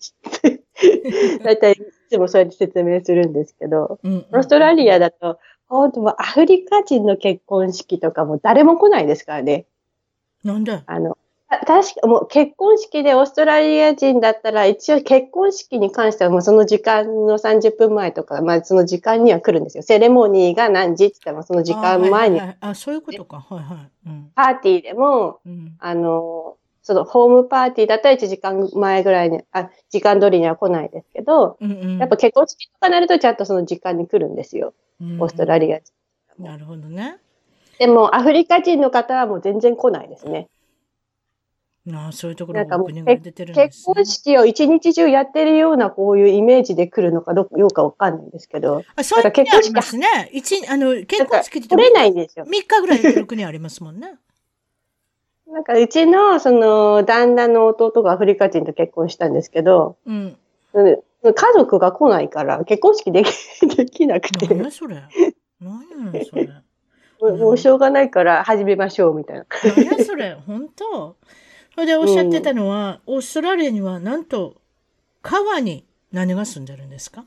[1.42, 1.76] 大体い
[2.08, 9.66] つもそうやって説明するんですけど、うんうん、オーストラリアだと、本当もアフリカ人の結婚式とかも誰も来ないですからね。
[10.44, 10.82] なんで？
[10.86, 19.82] あの、確か、もう結婚式でオーストラリア人だったら、一応結婚式に関してはもうその時間の30分前とか、まあその時間には来るんですよ。
[19.82, 22.40] セレモニーが何時って言ったらその時間前に。
[22.40, 23.44] あ、はいはい、そういうことか。
[23.48, 24.08] はいはい。
[24.08, 34.74] うん、パーティーでも、うん、あの、そのホームパーティーだったら1時間前ぐらいに、あ、時間通りには来ないですけど、うんうん、やっぱ結婚式とかなるとちゃんとその時間に来るんですよ。
[35.00, 35.92] うん、オーストラリア人。
[36.38, 37.18] なるほどね。
[37.78, 40.48] でも、アフリカ人の方はもう全然来ないですね。
[41.92, 48.82] ああそういうところが出てるんです、ね、結婚式を一日中やってるようなこういうイメージで来るのかどうかわかんないんですけど。
[48.96, 50.30] あそういう国ありますね。
[50.32, 52.46] 一、あの、結婚式って取れないんですよ。
[52.46, 54.14] 3日ぐらい来る国ありますもんね。
[55.46, 60.36] なんかうちの、その、旦那の弟がアフリカ人と結婚したんですけど、うん。
[60.72, 63.30] 家族が来ないから、結婚式でき
[63.76, 64.54] できなくて。
[64.54, 65.02] 何それ
[65.60, 66.48] 何やそれ。
[67.20, 69.46] もうしょうがないから始めましょうみたいな。
[69.76, 71.16] 何やそれ本当
[71.74, 74.60] それでおっしゃってたのは、うん、オーストラリアにはなんと
[75.22, 77.24] 川に何が住んでるんですか？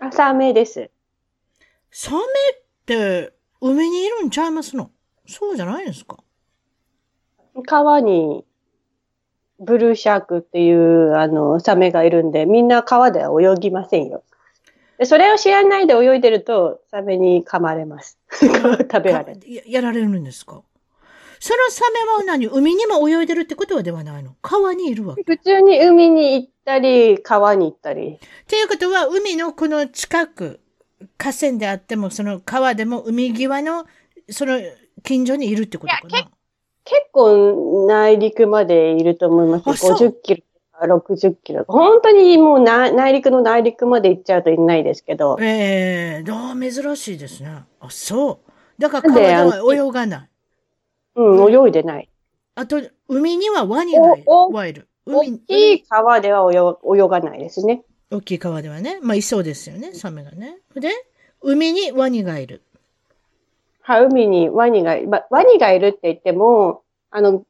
[0.00, 0.90] あ、サメです。
[1.90, 4.90] サメって海にいるんちゃいますの？
[5.26, 6.18] そうじゃないですか？
[7.66, 8.44] 川に
[9.60, 14.22] ブルーシャークっていうあのサメがいるんで、みんな川では泳ぎませんよ。
[14.98, 18.18] でそれを知らないで泳いでると、サメに噛まれます。
[18.30, 19.62] 食べられるや。
[19.66, 20.62] やられるんですか？
[21.40, 22.46] そのサメは何？
[22.46, 24.34] 海にも泳いでるってことはではないの？
[24.42, 25.22] 川にいるわけ？
[25.22, 28.14] 普通に海に行ったり、川に行ったり。
[28.14, 30.60] っていうことは、海のこの近く、
[31.16, 33.86] 河川であっても、その川でも海際の、
[34.30, 34.58] その
[35.02, 36.28] 近所にいるってことかな？
[36.84, 39.86] 結構内陸までいると思います。
[39.86, 41.64] 50キロとか60キロ。
[41.68, 45.36] 本当にもう内陸の内陸まで行っちゃうといないですけど。
[45.40, 47.64] ええー、珍しいですね。
[47.80, 48.80] あ、そう。
[48.80, 50.28] だから川では泳がない。
[51.18, 52.08] うん、泳いでない。
[52.54, 54.24] あと、海にはワニがいる。
[54.52, 54.88] ワイル。
[55.04, 56.56] 海大きい川では泳
[57.00, 57.82] 泳がないですね。
[58.10, 59.00] 大きい川ではね。
[59.02, 60.58] まあ、いそうですよね、サメがね。
[60.74, 60.90] で、
[61.42, 62.62] 海にワニがいる。
[63.80, 65.10] はい、海にワニがいる。
[65.30, 67.44] ワニがいるって言っても、あの、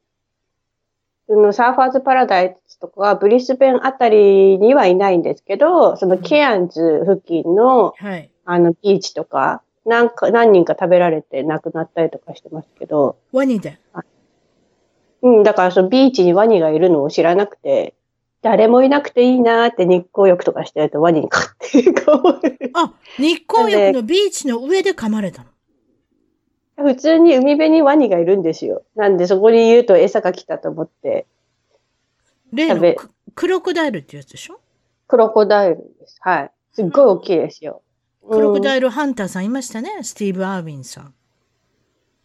[1.29, 8.31] のサーファーズパラダイスとかはブリスベンあたりにはいないんですけど、そのケアンズ付近の、はい。
[8.45, 13.17] あの、ビーチとか、なんか、何人か食べられて亡くなったりとかしてますけど。
[13.33, 13.77] ワニで？
[15.21, 17.95] うん、だからそのビーチにワニがいるのを知らなくて、
[18.41, 21.83] 誰もいなくていいなーって日光浴とかしてるとワニに飼って
[22.73, 25.49] あ、日光浴のビーチの上で噛まれたの？
[26.77, 28.83] 普通に海辺にワニがいるんですよ。
[28.95, 31.25] なんでそこに言うと餌が来たと思って。
[32.53, 32.95] 例の
[33.35, 34.61] クロコダイルってやつでしょ？
[35.07, 36.17] クロコダイルです。
[36.21, 36.51] はい。
[36.71, 37.81] すっごい大きいですよ。
[38.29, 40.03] クロコダイルハンターさんいましたね。
[40.03, 41.13] スティーブ・アーウィンさん。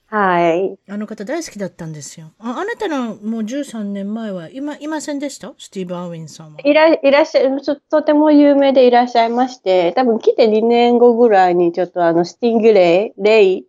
[0.07, 0.79] はい。
[0.89, 2.33] あの方大好きだったんですよ。
[2.39, 5.55] ああなたのもう13年前はいまいませんでした？
[5.59, 6.61] スティーブ・アーウィンさんは。
[6.63, 7.51] いらいらっしゃい、
[7.91, 13.67] とても有名でいらっしゃいまして、多分来て2年後ぐらいにちょっとあの stingray、ray、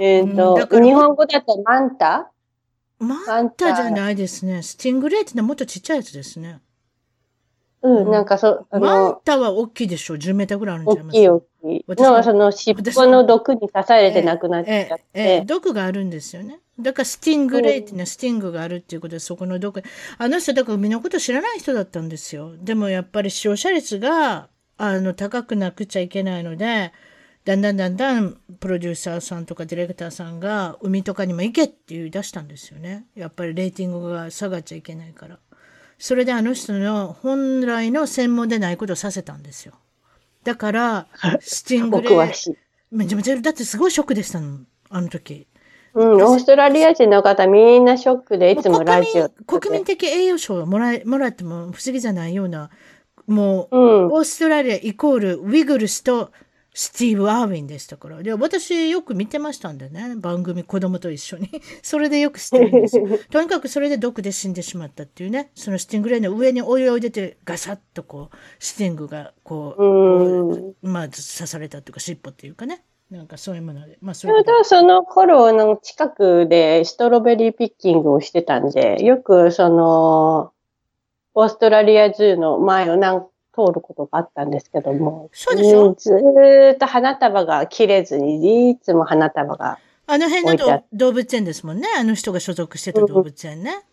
[0.00, 2.30] えっ、ー、と、うん、日本語だとマンタ？
[2.98, 4.62] マンタじゃないですね。
[4.62, 6.60] stingray ってのはもっとちっちゃいやつですね。
[7.82, 11.46] うん、なんかそ、あの、マンタは大きいでしょ ?10 メーターぐらいあるんじゃない大きい大きい。
[11.62, 15.04] の、その尻尾の毒に刺されて亡くなっちゃって。
[15.14, 16.60] えええ、毒があるんですよね。
[16.78, 19.82] だから stingray っていうのは sting があるっていうことで、そこの毒。
[20.18, 22.52] あの人、だから海のこと知らない人だったんですよ。
[22.56, 26.92] でもやっぱり使用者率が、あの、高くなくちゃいけないので、
[27.44, 33.06] だんだんだんだんプロデューサーさんとかディレクターさんが海とかにも行けって言い出したんですよね。
[33.14, 35.38] やっぱりレーティングが下がっちゃいけないから。
[35.98, 39.72] それであの人の本来の専門でないことをさせたんですよ。
[40.48, 41.06] だから、
[41.40, 42.14] スティングレイ。
[42.90, 45.46] めちゃめちゃ、だってすごいショックでしたの、あの時。
[45.92, 52.70] うん、オーストラリア人の方みんなショックでいつもラジオ国民的栄養賞をもらえもらっても不思議じゃないような、
[53.26, 56.30] もう、うん、オーストラリアイコールウィグルスと
[56.78, 58.22] スティーブ・アーウィンでしたから。
[58.22, 61.50] で、私よく見てましたんでね、番組子供と一緒に。
[61.82, 63.08] それでよく知ってるんですよ。
[63.32, 72.84] とにかくそれで毒で死んでしまったっていうね、そのスティングレイの上にお湯を入れてガサッとこう、スティングがこう、うまあ刺されたっていうか尻尾っていうかね。
[73.10, 73.98] なんかそういうもので。
[74.00, 80.52] まあそれちょうどその頃の近くでストロベリーピッキングをしてたんで、よくその、
[81.34, 83.26] オーストラリアズーの前を何
[83.66, 85.30] 通ることがあったんですけども。
[85.32, 85.94] そうでしょ？
[85.94, 89.78] ずーっと花束が切れずに、いつも花束が。
[90.06, 91.88] あの辺の動物園ですもんね。
[91.98, 93.84] あの人が所属してた動物園ね。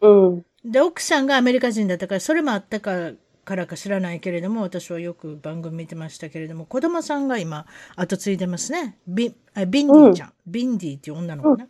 [0.00, 0.44] うん。
[0.64, 3.12] で、奥さんがアメリカ人だったから、それもあったから、
[3.44, 8.98] からか知らないけれども、私はよく番組見てましたけれども、子供さんが今、後継いでますね。
[9.06, 9.36] ビ
[9.68, 10.28] ビンディちゃん。
[10.30, 11.68] うん、ビンディっていう女の子ね。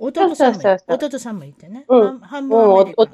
[0.00, 1.84] うん、弟さんも弟さんもいてね。
[1.88, 3.06] うん、半分アメリカ。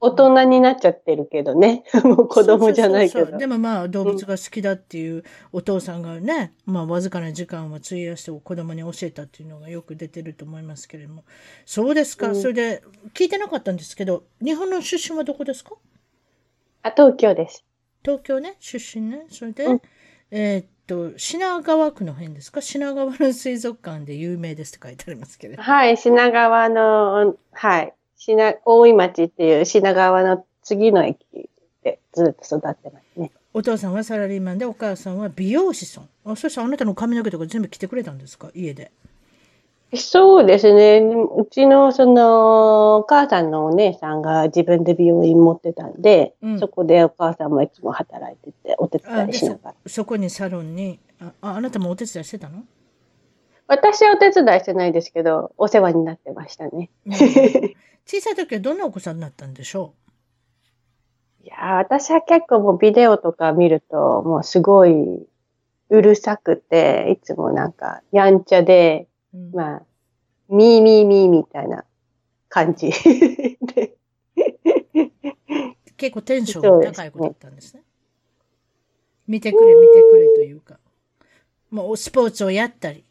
[0.00, 1.82] 大人になっちゃってるけどね。
[2.04, 3.36] もう子供じゃないけど。
[3.36, 11.24] でもまあ動物が好きだっていうお父さんがね、うん、まあわずかな時間を費やして子供に教えたっていうのがよく出てると思いますけれども。
[11.66, 12.28] そうですか。
[12.28, 12.82] うん、それで
[13.12, 15.74] 聞いてなかったんですけど、日本の出身はどこですか？
[16.82, 17.64] あ、東京です。
[18.04, 19.26] 東京ね、出身ね。
[19.30, 19.82] それで、うん、
[20.30, 22.60] えー、っと、品川区の辺ですか？
[22.60, 25.60] 品川の水族館で有名ですって書いてありますけど。
[25.60, 27.92] はい、品川の、はい。
[28.18, 31.18] 品、大井町っていう品川の次の駅
[31.82, 33.30] でずっと育ってますね。
[33.54, 36.08] お父さんはサラリーマンで、お母さんは美容師さん。
[36.24, 38.50] あそしてあなたの髪の毛とか全部着てくれたんですか？
[38.54, 38.92] 家で。
[39.94, 40.98] そうですね。
[40.98, 49.74] うちの、その、お母さんのお姉さんが自分で美容院持ってたんで、うん、そこでお母さんもいつも働いてて、お手伝いしながら。
[49.86, 52.64] そこにサロンにあ、あなたもお手伝いしてたの？
[53.66, 56.90] 私はお手伝いしてないですけど、お世話になってましたね。
[58.10, 59.92] 小さい時はどんなお子さんだったんでしょ
[61.42, 61.44] う？
[61.44, 64.92] いや私は結構もうビデオとか見ると、もうすごい
[65.90, 69.82] うるさくて、いつもなんかやんちゃで、うん、まあ、
[70.48, 71.84] ミーミーミーみたいな
[72.48, 72.90] 感じ
[73.60, 73.94] で。
[75.98, 77.70] 結構テンションが高い子だったんですね。
[77.70, 77.82] すね
[79.26, 80.78] 見てくれ、見てくれというか。
[81.70, 83.04] もうスポーツをやったり。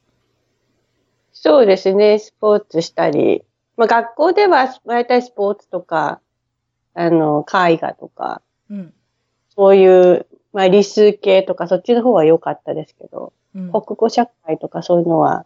[1.33, 3.43] そうですね、スポーツしたり。
[3.77, 6.19] まあ、学校では大体スポーツとか、
[6.95, 8.93] あの、絵画とか、うん、
[9.55, 15.45] そういう、まあ、理数系とか、そっちの方は良かったですけど、うん、国語社会とかそういうのは、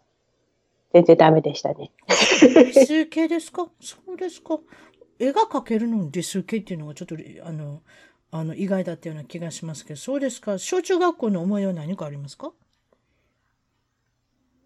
[0.93, 1.91] 全然ダメでしたね。
[2.55, 3.67] 理数系ですか？
[3.79, 4.59] そうですか。
[5.19, 7.15] 絵が描けるのに理数系っていうのがちょっと、
[7.45, 7.81] あの、
[8.31, 10.57] あの、意外だったような気がしますけど、そうですか。
[10.57, 12.51] 小中学校の思いは何かありますか？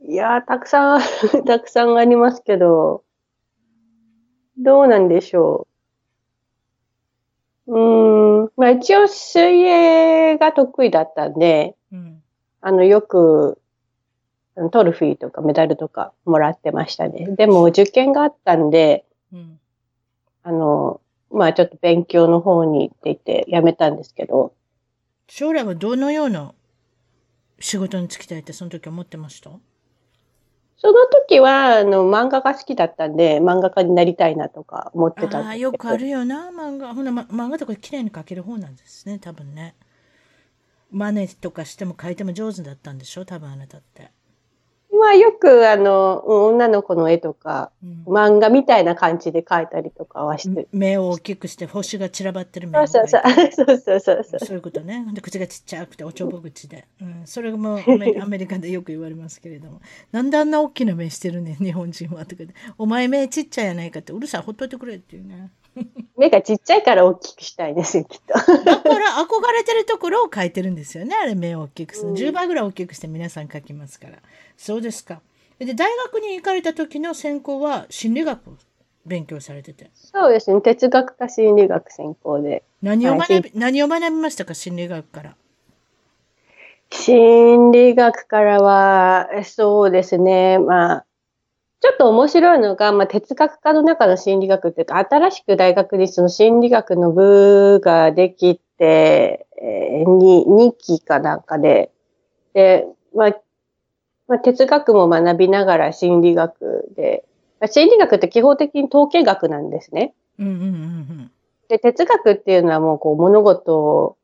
[0.08, 1.02] いやたくさん、
[1.46, 3.04] たくさんありますけど、
[4.58, 5.68] どうなんでしょ
[7.68, 7.74] う。
[7.74, 8.52] うん。
[8.58, 12.24] まあ一応水泳が得意だったんで、うん、
[12.62, 13.60] あの、よく、
[14.72, 17.28] トロフィーとかメダルとかもらってましたね。
[17.36, 19.60] でも受験があったんで、うん、
[20.44, 24.54] あの、まあちょっと勉強の方にって言って辞めたんですけど。
[25.28, 26.54] 将来はどのような
[27.60, 29.50] 仕事に就きたいってその時思ってました？
[30.78, 36.94] その時は、あの、漫画が好きだったんで、漫画家になりたいなとか思ってたああ、よくあるよな、漫画。
[36.94, 39.76] ほな、ま、漫画とか綺麗に描ける方なんですね、多分ね。
[40.92, 43.26] 真似とかしても描いても上手だったんでしょ？
[43.26, 44.12] 多分あなたって。
[45.00, 50.68] まあよくあの、女の子の絵とか、うん、漫画みたいな感じで描いたりとかはして。
[50.72, 54.56] 目を大きくして星が散らばってる目をそうそうそうそうそうそう。
[54.56, 55.06] いうことね。
[55.14, 56.88] で口がちっちゃくておちょぼ口で。
[57.02, 57.80] うん、それも
[58.22, 59.82] アメリカでよく言われますけれども。
[60.12, 62.26] なんであんな大きな目してるね日本人は。
[62.26, 62.54] とかで。
[62.78, 65.52] お前目ちっちゃいやないかって、うるさい、ほっといてくれっていうね。
[66.18, 68.34] 目がちっちゃいから大きくしたいですよ、きっと。
[68.34, 71.16] だから憧れてるところを描いてるんですよね。
[71.16, 72.14] あれ目を大きくする。
[72.14, 74.18] 10倍ぐらい大きくして皆さん描きますから。
[74.58, 75.22] そうですか。
[75.60, 78.54] で、大学に行かれた時の専攻は心理学を
[79.06, 79.90] 勉強されてて。
[79.94, 80.62] そうですね。
[80.62, 82.64] 哲学か心理学専攻で。
[82.82, 85.36] 何を学び、はい、何を学びましたか、心理学から？
[86.92, 90.60] 心理学からは、そうですね。
[90.60, 91.06] まあ、
[91.86, 101.92] ちょっと面白いのが、まあ、哲学科の中の心理学っていうか、新しく大学にその心理学の部ができて、えー、に、2期かなんかで、
[102.56, 103.36] で、まあ、
[104.28, 107.24] まあ、哲学も学びながら心理学で、
[107.68, 110.16] 心理学って基本的に統計学なんですね。
[110.40, 111.32] うんうんうんうん、
[111.70, 114.18] で、哲学っていうのはもうこう物事を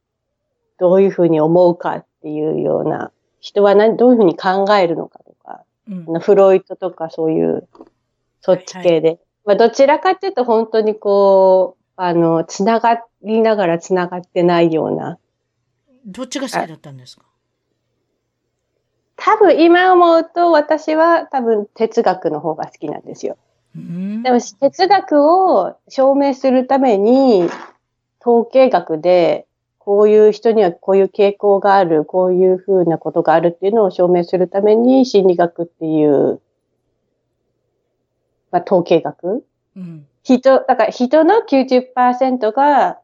[0.79, 5.19] どういうふうに思うかっていうような、人は何、どういうふうに考えるのか
[5.91, 7.67] うん、フロイトとかそういう、
[8.41, 8.89] そっち系で。
[8.89, 15.19] はいはい、まあ、どちらかっていうと本当にこう、あの、つながりながらつながってないような。
[16.05, 17.25] どっちが好きだったんですか？
[19.17, 23.37] 多分今思うと私は多分哲学の方が好きなんですよ。
[23.75, 27.47] でも哲学を証明するために
[28.19, 29.45] 統計学で
[29.91, 36.39] こういう人にはこういう傾向がある、こういうふうなことがあるっていうのを証明するために心理学っていう、
[38.51, 42.99] まあ、統計学、うん、人、だから人の90%が、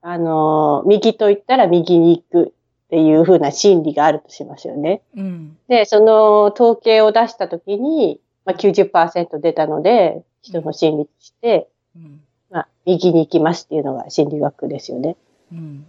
[0.00, 2.52] あの、右と言ったら右に行くっ
[2.88, 5.02] ていうふうな心理があるとしますよね。
[5.18, 15.18] うん、で、その統計を出したときに、まあ90%出たので、人の心理として、うん、まあ、右に行きますっていうのが心理学ですよね。
[15.52, 15.86] うん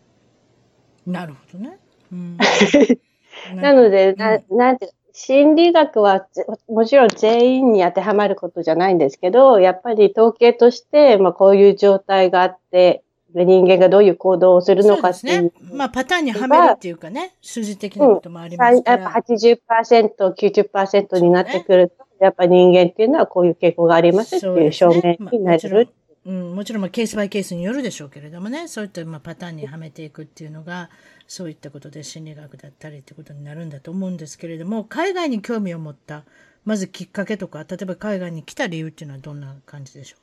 [1.07, 1.79] なるほどね。
[2.11, 2.37] うん、
[3.55, 6.27] なので、ななんて、心理学は
[6.69, 15.43] もちろん全員に当てはまることじゃないんですけど、やっぱり統計として、まあこういう状態があって、人間がどういう行動をするのかっていう。
[15.43, 15.51] ね。
[15.71, 18.95] まあパターンにはめるっていうかね、数字的なこともありますから。
[18.95, 25.89] うん、やっぱ80%、90%になってくると、ね、やっぱ人間っていうのはこういう傾向がありますっていう証明になる。
[26.27, 30.89] うん、もちろんまあケースバイケースによるでしょうけれどもね、そういったまあパターンにはめていくっていうのが、
[31.25, 36.23] そういったことで心理学だったりってことになるんだと思うんですけれども、海外に興味を持った、
[36.65, 40.19] まずきっかけとか、例えば海外に来た理由っていうのはどんな感じでしょう？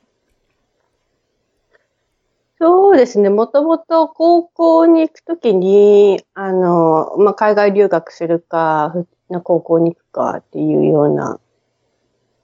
[2.59, 3.29] そうですね。
[3.29, 8.93] もともと高校に行くときに、あの、まあ、海外留学するか、
[9.31, 11.39] な高校に行くかっていうような、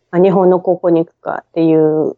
[0.09, 2.17] あ日本の高校に行くかっていう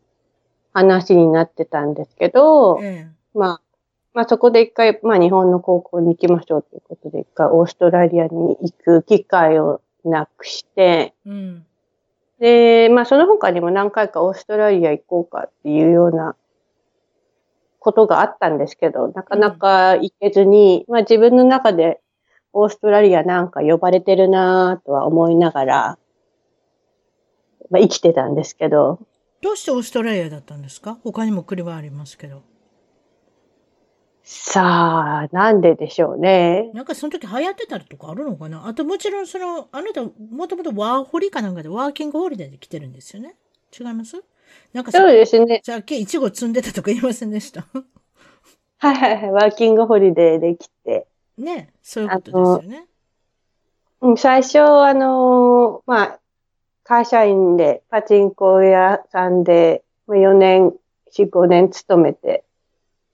[0.73, 3.61] 話になってたんですけど、ええ、まあ、
[4.13, 11.65] まあそこで一回、まあ日本の高校に行きましょうということで、一回オーストラリアに行く機会をなくして、うん、
[12.39, 16.35] で、まあその他にも何回かオーストラリア行こうかっていうような
[17.79, 21.99] ことがあったんですけど、なかなか行けずに、うん、まあ自分の中で
[22.51, 25.97] オーストラリアなんか呼ばれてるなとは思いながら、
[27.69, 28.99] まあ生きてたんですけど、
[29.43, 30.97] どうしてオーストラリアだったんですか？
[31.03, 32.41] 他にも国はありますけど。
[34.23, 36.71] さあ、なんででしょうね。
[36.73, 38.65] なんかその時流行ってたりとかあるのかな？
[38.65, 43.35] あともちろんその、あなたもともとワーホリかなんかでワーキングホリデーで来てるんですよね？
[43.77, 44.23] 違います？
[44.71, 45.61] なんかそうですね。
[45.63, 47.67] さっきイチゴ積んでたとか言いませんでした？
[48.77, 49.31] はいはいはい。
[49.31, 51.05] ワーキングホリデーで来て。
[51.37, 52.85] ね、そういうことですよね。
[53.99, 56.19] うん、最初、あのまあ、
[56.83, 60.73] 会社員で、パチンコ屋さんで、4年、
[61.15, 62.43] 4、5年勤めて。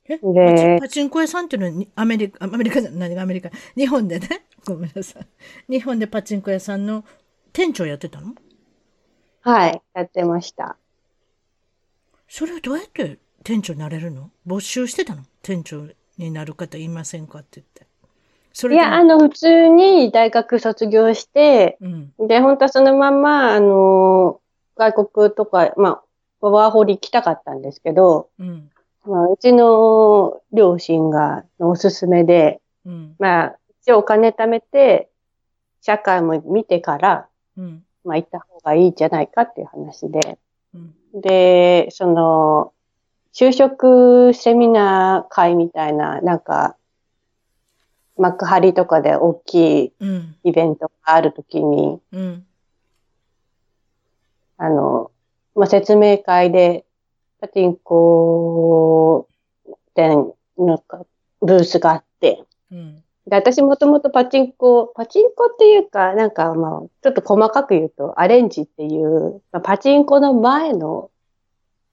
[0.07, 4.27] で、パチンコ屋さんっていうのはアメリカ、アメリカじゃ何がアメリカ、日本でね、
[4.65, 5.27] ごめんなさい。
[5.69, 7.03] 日本でパチンコ屋さんの
[7.53, 8.33] 店長やってたの？
[9.41, 10.77] はい、やってました。
[12.27, 14.31] それはどうやって店長になれるの？
[14.47, 15.23] 募集してたの？
[15.43, 17.88] 店長になる方いませんかって言って。
[18.67, 24.41] いや、あの、普通に大学卒業して、うん、で、本当はそのまま、あの、
[24.75, 26.01] 外国とか、ま
[26.41, 28.69] あ、ワーホリ行きたかったんですけど、うん。
[29.05, 33.15] まあ、うちの両親がのおすすめで、うん。
[33.19, 35.09] まあ、一応お金貯めて、
[35.81, 37.83] 社会も見てから、うん。
[38.03, 40.37] まあ行った方がいいんじゃないかっていう話で、
[40.73, 41.21] うん。
[41.21, 42.73] で、その、
[43.33, 46.75] 就職セミナー会みたいな、なんか、
[48.19, 50.35] 幕張とかで大きいうん。
[50.43, 52.45] イベントがあるときに、うん。
[54.57, 55.11] あの、
[55.55, 56.85] まあ、説明会で、
[57.39, 59.29] パチンコ
[59.95, 61.05] 店のか
[61.41, 63.03] ブースがあって、うん。
[63.25, 71.09] で、私もともとパチンコ、パチンコっていうか、なんかまあ、ちょっと細かく言うと、アレンジっていう、まあ、パチンコの前の、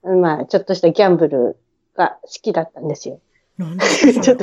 [0.03, 1.57] まあ、ちょっとしたギャンブル
[1.95, 3.21] が好きだったんですよ。
[3.59, 3.85] なんで？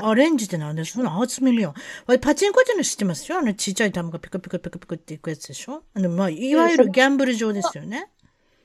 [0.01, 0.85] アレンジってなんで？
[0.85, 1.73] そんな初耳よ。
[2.07, 3.37] わパチンコっての知ってますよ？
[3.37, 5.83] あのちっちゃい玉がピクピクピクピクっていくやつでしょ？
[5.93, 8.09] あの、まあ、いわゆるギャンブル場ですよね。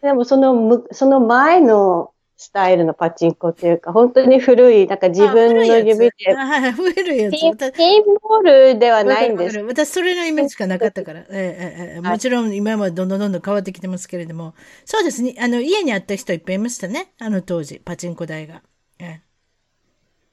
[0.01, 7.33] でも、そのむ、その前のスタイルのパチンコっていうか、本当に古い、なんか自分の指で、あはい、古いやつ。
[7.33, 11.21] ピンボールではないんです私、それのイメージしかなかったから。
[11.23, 14.55] ええええええもちろん、今はどんどんどんどん変わってきてますけれども。
[14.85, 15.35] そうですね。
[15.41, 17.13] あの、家にあった人いっぱいいましたね。
[17.19, 18.63] あの当時、パチンコ台が。
[19.01, 19.21] え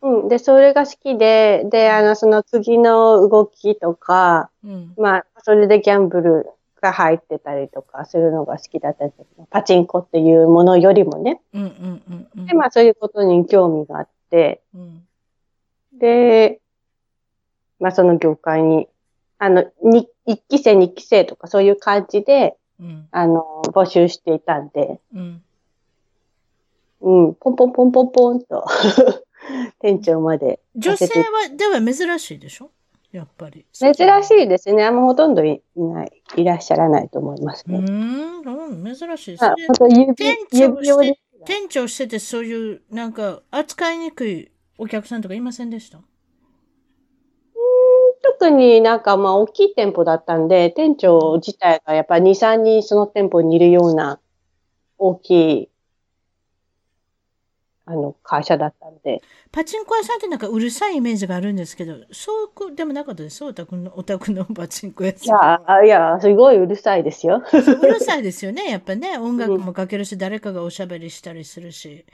[0.06, 0.28] うん。
[0.28, 4.94] で、それが好きで、で、あの、その次の動きとか、えうん。
[4.98, 6.50] まあ、それでギャンブル
[6.80, 11.42] が入ってたりとかするのが好きだったんですけどパチンコっていうものよりもね。
[11.54, 12.46] うんうんうんうん。
[12.46, 15.08] で、まあ、そういうことに興味があって、うん。
[15.98, 16.62] で、
[17.80, 18.88] まあ、その業界に、
[19.40, 23.08] あの、に一期生、二期生とかそういう感じで、うん。
[23.10, 25.42] あの、募集していたんで、うん。
[27.02, 28.66] うん、ポンポンポンポンポンと、
[29.80, 31.06] 店長まで女性。
[31.06, 32.72] は、では珍しいでしょ？
[33.12, 33.66] やっぱり。
[33.72, 33.94] 珍
[34.24, 34.84] しいですね。
[34.86, 37.78] あんまほとんどいいない、いらっしゃらないと思いますうね。
[37.80, 39.68] うん珍しいですあね。
[40.16, 46.00] 店長して、店長しててそういう、なんか、扱いにくいお客さんとかいませんでした？
[48.24, 54.20] 特になんかまあ大きい店舗だったんで、店長自体がやっぱ2、3人その店舗にいるような
[54.98, 55.32] 大き
[55.64, 55.70] い、
[57.88, 59.22] あの、会社だったんで。
[59.52, 63.44] パチンコ屋さんってなんかうるさいイメージがあるんですけど、そうこでもなかったです。
[63.46, 65.62] お宅の、お宅のパチンコ屋いさんは。
[65.82, 67.44] や、いや、すごいうるさいですよ。
[67.54, 68.70] うるさいですよね。
[68.70, 72.06] やっぱね、音楽もかけるし、誰かがおしゃべりしたりするし。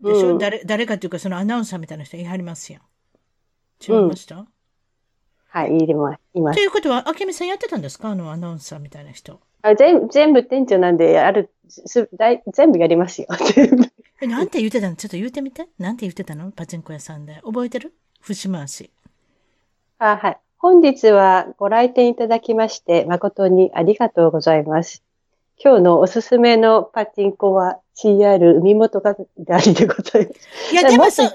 [0.00, 2.82] でしょ、うん誰、誰かっていうか、そのアナウンサーみたいな人いはりますやん。
[3.84, 4.46] 違いました、
[5.48, 6.20] はい、いります。
[6.34, 6.56] います。
[6.56, 8.10] ということは、あけみさんやってたんですか？
[8.10, 9.40] あのアナウンサーみたいな人。
[9.62, 13.28] あ全全部店長なんで、ある、すだい全部やりますよ。
[13.54, 13.84] 全部
[14.22, 14.94] え、なんて言ってたの？
[14.94, 15.66] ちょっと言ってみて。
[15.80, 16.52] なんて言ってたの？
[16.52, 17.40] パチンコ屋さんで。
[17.44, 17.92] 覚えてる？
[18.20, 18.90] 節回し。
[19.98, 20.38] あはい。
[20.58, 25.02] 本日はご来店いただきまして、誠にありがとうございます。
[25.58, 30.72] 今日のおすすめのパチンコは CR 海本がガリでございます。
[30.72, 31.30] いや、でもそ、な、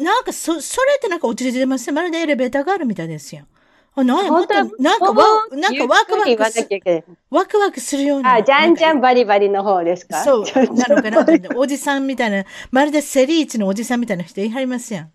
[0.00, 1.86] なんか、そ、それってなんか落ちて出ます？
[1.88, 1.92] ね。
[1.92, 3.46] まるでエレベーターがあるみたいですやん。
[3.96, 8.34] あ、なんや、もっと、なんかわ、なんかワクワクす、なきゃいけないワクワクするような。
[8.34, 10.22] あ、じゃんじゃなんバリバリの方ですか？
[10.24, 11.24] そう、なのかな
[11.56, 15.12] おじさんみたいな、まるでセリーチのおじさんみたいな人いはりますやん。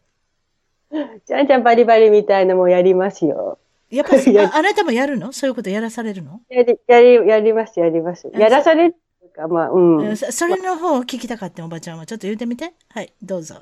[1.26, 3.60] じゃんじゃんバリバリみたいのもやりますよ。
[3.90, 5.34] やっぱ り、ああなたもやるの？
[5.34, 8.30] そういうことやらされるの、やり、やり、やります、やります。
[8.34, 8.96] やらされる
[9.36, 10.16] か、まあ、うん。
[10.16, 12.06] それの方を聞きたかったおばちゃんは。
[12.06, 12.72] ちょっと言ってみて。
[12.90, 13.56] はい、どうぞ。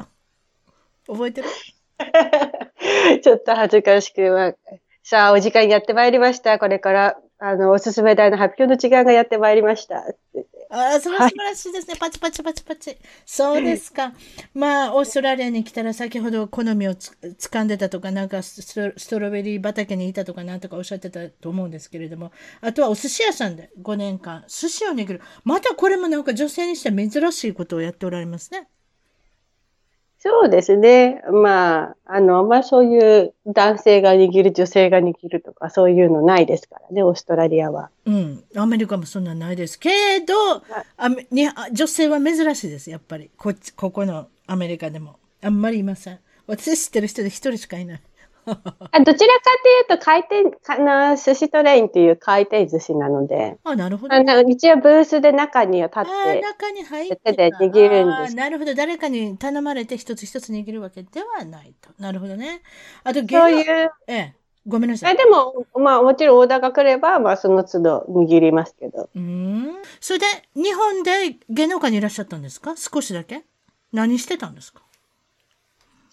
[1.07, 1.47] 覚えてる？
[3.23, 4.53] ちょっと恥ずかしくは。
[5.09, 6.59] さあ、お時間やってまいりました。
[6.59, 9.99] これから、あの、おすすめ台の発表の時間がやってまいりました。
[9.99, 11.95] ああ、それは素晴らしいですね。
[11.97, 12.97] パチパチパチパチ。
[13.25, 14.11] そうですか。
[14.53, 25.21] まあ、オーストラリアに来たら先ほど好みをつ掴んでたとか、なんかストストロベリー畑にいたとかなんとかおっしゃってたと思うんですけれども、あとはお寿司屋さんで5年間、寿司を握る。
[25.45, 28.67] またこれもなんか女性にしては珍しいことをやっておられますね。
[30.19, 31.21] そうですね。
[31.31, 37.91] まあ、あの、まあそういう男性が握る、女性が握るとか、そういうのないですからね、オーストラリアは。
[38.05, 38.43] うん。
[38.55, 39.89] アメリカもそんなんないですけ
[40.21, 40.33] ど、
[40.97, 43.29] アメにあ女性は珍しいです、やっぱり。
[43.37, 45.17] こっち、ここのアメリカでも。
[45.43, 46.19] あんまりいません。
[46.47, 48.01] 私知ってる人で一人しかいない。
[48.91, 49.41] あどちらか
[49.87, 54.13] というと、回転、かな寿司トレインっていう回転寿司なので、あ、なるほど。
[54.15, 58.73] あの一応ブースで中には立って、中に入って手で握るんですなるほど。
[58.73, 61.89] 誰かに頼まれて一つ一つ握るわけではないと。
[61.99, 62.61] なるほどね。
[63.03, 64.33] あと、そういう、ええ、
[64.65, 65.17] ごめんなさあい。
[65.17, 69.09] でも、まあもちろんオーダーが来れば、まあその都度握りますけど。
[69.13, 69.75] うーん。
[69.99, 70.25] それで、
[70.55, 72.75] 日本で芸能界にいらっしゃったんですか？
[72.77, 73.43] 少しだけ？
[73.93, 74.81] 何してたんですか？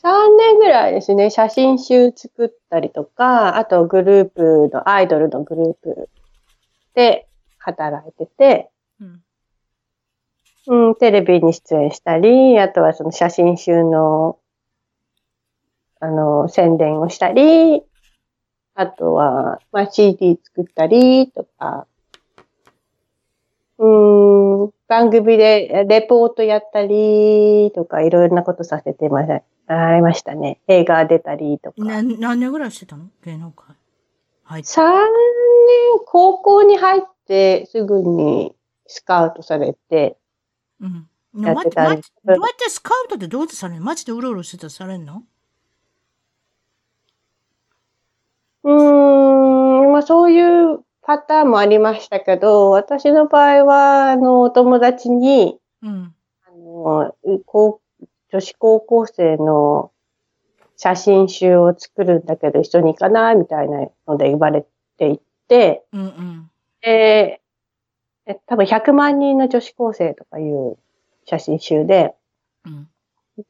[0.05, 6.11] 3年ぐらいですね、写真集作ったりとか、あとグループの、アイドルのグループ
[6.95, 7.27] で
[7.57, 9.23] 働いてて、うん。
[10.67, 14.39] うん、テレビに出演したり、あとはその写真集の、
[16.01, 17.83] あの、宣伝をしたり、
[18.75, 21.87] あとは、まあ、CD 作ったりとか、
[23.79, 29.43] うん、番組でレポートやったりとか、いろいろなことさせてました。
[29.67, 30.61] ありましたね。
[30.69, 31.77] 映画出たりとか。
[31.85, 33.07] な何年ぐらいしてたの？
[33.25, 33.75] 芸能界。
[34.45, 34.63] はい。
[34.63, 35.01] 3年、
[36.07, 38.55] 高校に入ってすぐに
[38.87, 40.17] スカウトされて、
[40.81, 41.09] うん。
[41.43, 42.01] やってたどうやっ
[42.57, 45.23] てスカウトってどうやってされるの街でうろうろしてたらされるの？
[48.63, 50.41] うーん、まあそうい
[50.75, 56.15] うパターンもありましたけど、私の場合は、あの、お友達に、うん、
[56.47, 57.15] あの、
[57.47, 57.81] 高
[58.35, 59.93] 女子高校生の
[60.77, 64.67] 写真集を作るんだけど一緒に行かないみたいなので言われ
[64.99, 67.41] ていって、うんうん、で、
[68.47, 70.77] 多分100万人の女子高生とかいう
[71.27, 72.13] 写真集で、
[72.65, 72.89] うん、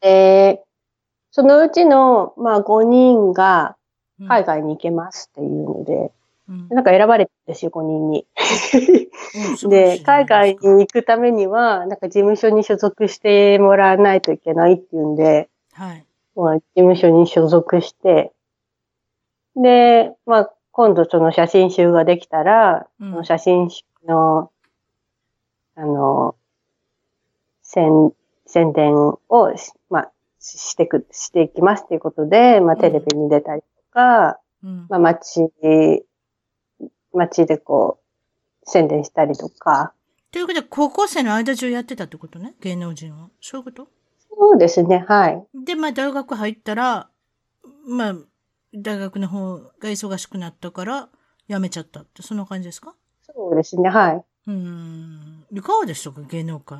[0.03, 0.63] で、
[1.31, 3.77] そのうちの、まあ、5人が
[4.29, 6.13] 海外に行けますっていうので、
[6.49, 8.27] うん、なんか選ばれてるんですよ、5人に。
[9.69, 16.07] で、海外に行くためには、なんか事務所に所属してもらわないといけないっていうんで、はい。
[16.37, 18.33] まあ、事務所に所属して、
[19.57, 24.51] で、まあ、今度その写真集ができたら、うん、その写真集の、
[25.77, 26.35] あの、
[27.63, 28.13] 宣、
[28.47, 29.21] 宣伝を、
[29.89, 35.51] まあ、してく、していきますっていうことで、まあ、テレビに出たりとか、うん、まあ、街、
[37.15, 37.99] 街でこ
[38.67, 39.93] う、宣伝したりとか。
[40.31, 42.55] ということで、高校生の間中やってたってことね？
[42.61, 43.29] 芸能人は。
[43.41, 43.89] そういうこと？
[44.37, 45.47] そうですね、はい。
[45.65, 47.09] で、まあ、大学入ったら、
[47.87, 48.15] まあ、
[48.75, 51.09] 大学の方が忙しくなったから、
[51.49, 52.95] 辞めちゃったって、そんな感じですか？
[53.23, 54.25] そうですね、はい。
[54.47, 55.45] うん。
[55.53, 56.79] いかがでしたか、芸能界。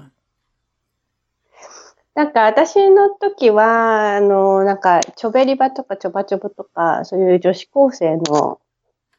[2.15, 8.61] なんか私の時は、あの、なんか、ちょべりばとかちょばちょぼとか、そういう女子高生の、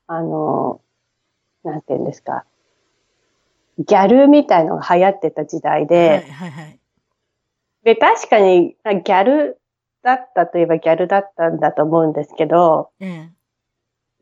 [0.07, 0.81] あの、
[1.65, 2.45] なんていうんですか、
[3.79, 6.79] ギャルみたいのが流行ってた時代で、はいはいはい、
[7.83, 9.59] で、確かにギャル
[10.03, 13.35] だったといえばギャルだったんだと思うんですけど、うん、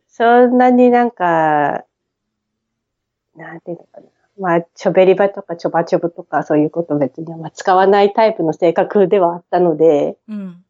[0.07, 1.83] そんなになんか、
[3.35, 4.07] なんていうのかな。
[4.39, 10.62] まあ、ちょべりばとかちょばちょぶとかそういうこと別に、まあ、使わないタイプの性格ではあったので、うん、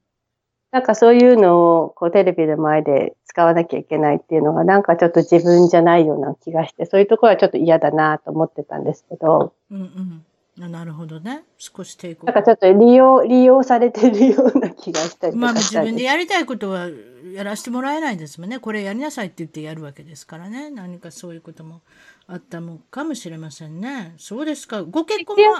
[0.73, 9.53] なんかそういうのをこうテレビの前で使わなきゃいけないっていうのがなんかちょっと自分じゃないような気がして、そういうところはちょっと嫌だなと思ってたんですけど。
[9.71, 11.45] うんうんなるほどね。
[11.57, 12.27] 少し抵抗。
[12.27, 16.89] なんかちょっと利用、利用されてるような気がしたりまあ自分でやりたいことは
[17.33, 18.59] やらせてもらえないですもんね。
[18.59, 20.69] これやりなさいって言ってやるわけですからね。
[20.69, 21.81] 何かそういうことも
[22.27, 24.13] あったのかもしれませんね。
[24.17, 24.83] そうですか。
[24.83, 25.59] ご結婚は？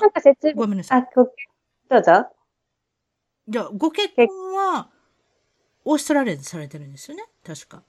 [0.53, 1.01] ごめんなさい。
[1.01, 1.32] あ、ごど
[1.97, 2.28] うぞ。
[3.47, 4.89] じゃあ、ご結婚は
[5.86, 7.24] オーストラリアでされてるんですよね？
[7.46, 7.82] 確か。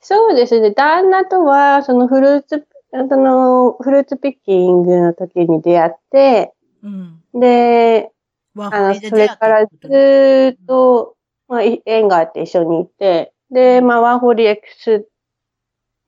[0.00, 0.72] そうですね。
[0.72, 8.10] 旦那とは、そのフルーツその、 fruit picking の時に出会って、うん、で、
[8.58, 11.16] あの、それからずっと、
[11.48, 15.06] まあ、縁があって一緒にいて、で、まあ、ワーホリエクス、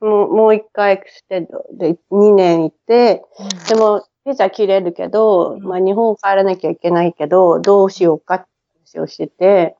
[0.00, 8.48] もう、もう一回 extend で2年いて、うん、でも、ビザ切れるけど、うん、まあ、日本帰らなきゃいけないけど、どうしようかって
[8.94, 9.76] 話をしてて、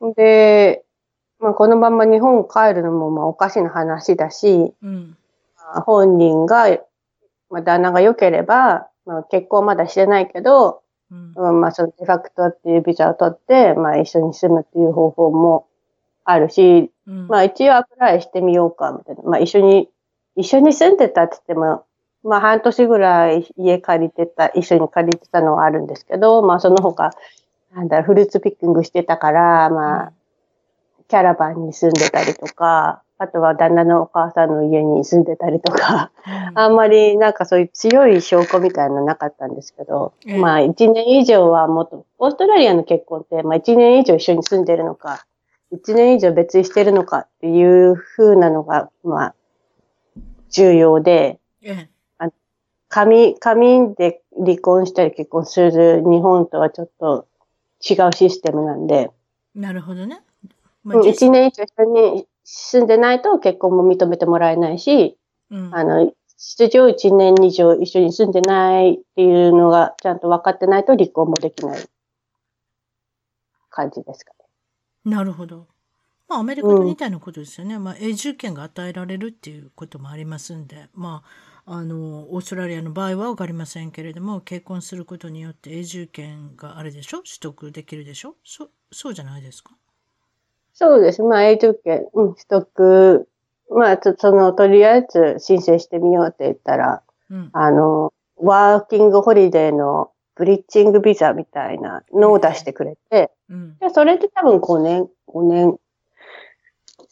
[0.00, 0.84] うん、で、
[1.40, 5.16] まあ、このまま日本帰るのも、まあ、おかしな話だし、うん。
[5.86, 6.68] 本人が、
[7.48, 15.66] まあ、旦那が良ければ、まあ、結婚まだしてないけど、うん、まあ、そのデファクトっていうビザを取って、まあ、一緒に住むっていう方法も
[16.24, 19.22] あるし、うん、まあ、一応アプライしてみようか、みたいな。
[19.22, 19.88] まあ、一緒に、
[20.36, 21.84] 一緒に住んでたって言っても、
[22.22, 27.10] まあ、半年ぐらい家借りてた、一緒に借りてたのはあるんですけど、まあ、その他、
[27.74, 30.12] なんだ、フルーツピッキングしてたから、まあ、
[31.08, 45.26] キャラバンに住んでたりとか、あとは旦那のお母さんの家に住んでたりとか、うん、あんまりなんかそういう強い証拠みたいなのなかったんですけど、うん、まあ一年以上はもっと、オーストラリアの結婚って、まあ一年以上一緒に住んでるのか、
[45.70, 49.34] 一年以上別にしてるのかっていう風なのが、まあ、
[50.50, 52.30] 重要で、うん、あ
[52.88, 57.26] 紙、紙で離婚したり結婚する日本とはちょっと
[57.88, 59.10] 違うシステムなんで。
[59.54, 60.22] なるほどね。
[60.84, 65.16] まあ、一年以上一緒に住んでないと結婚も認めてもらえないし、
[65.50, 71.84] うん、あの、出場1年以上一緒に住んでないっていうのがちゃんと分かってないと離婚もできない
[73.68, 74.32] 感じですか
[75.04, 75.12] ね。
[75.12, 75.66] なるほど。
[76.28, 77.74] まあ、アメリカと似たようなことですよね。
[77.74, 87.18] うん、まあ、永住権が与えられるっていうこともありますんで、まあの、オーストラリアの場合はわかりませんけれども、結婚することによって永住権があれでしょ？
[87.18, 88.34] 取得できるでしょ？
[88.44, 89.72] そ、そうじゃないですか？
[90.72, 91.22] そうです。
[91.22, 93.28] まあ、永住権、うん、取得、
[93.70, 105.76] まあ、その、とりあえず申請してみようって言ったら、うん、あの、ワーキングホリデーのブリッジングビザみたいなのを出してくれて、うん、でそれで多分5年、5年、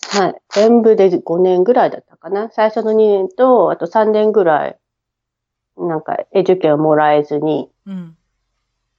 [0.09, 2.51] はい、全部で5年ぐらいだったかな。
[2.51, 4.79] 最初の2年と、あと3年ぐらい、
[5.77, 8.17] なんか、エデュケをもらえずに、うん、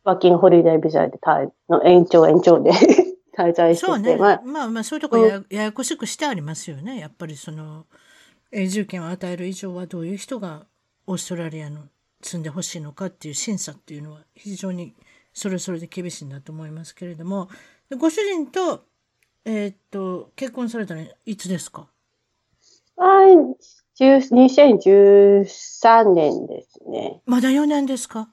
[0.03, 1.19] ワーキングホリデービザで
[1.67, 2.71] の延長延長で
[3.35, 3.91] 滞在してて。
[3.91, 4.17] そうね。
[4.17, 6.99] まあ、まあ、まあ、そういうとこやややこしくしてありますよね。
[6.99, 7.85] やっぱりその、
[8.51, 10.65] 永住権を与える以上はどういう人が
[11.07, 11.81] オーストラリアの
[12.21, 14.93] 住んでほしいのかっていう審査っていうのは非常に
[15.33, 17.49] それぞれで厳しいんだと思いますけれども、
[17.97, 18.83] ご主人と、
[19.45, 21.87] えー、っと、結婚されたのいつですか？
[22.97, 23.35] はい、
[23.99, 27.21] 2013年ですね。
[27.25, 28.29] まだ4年ですか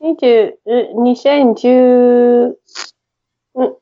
[0.00, 0.52] ？20
[0.96, 2.54] 2010、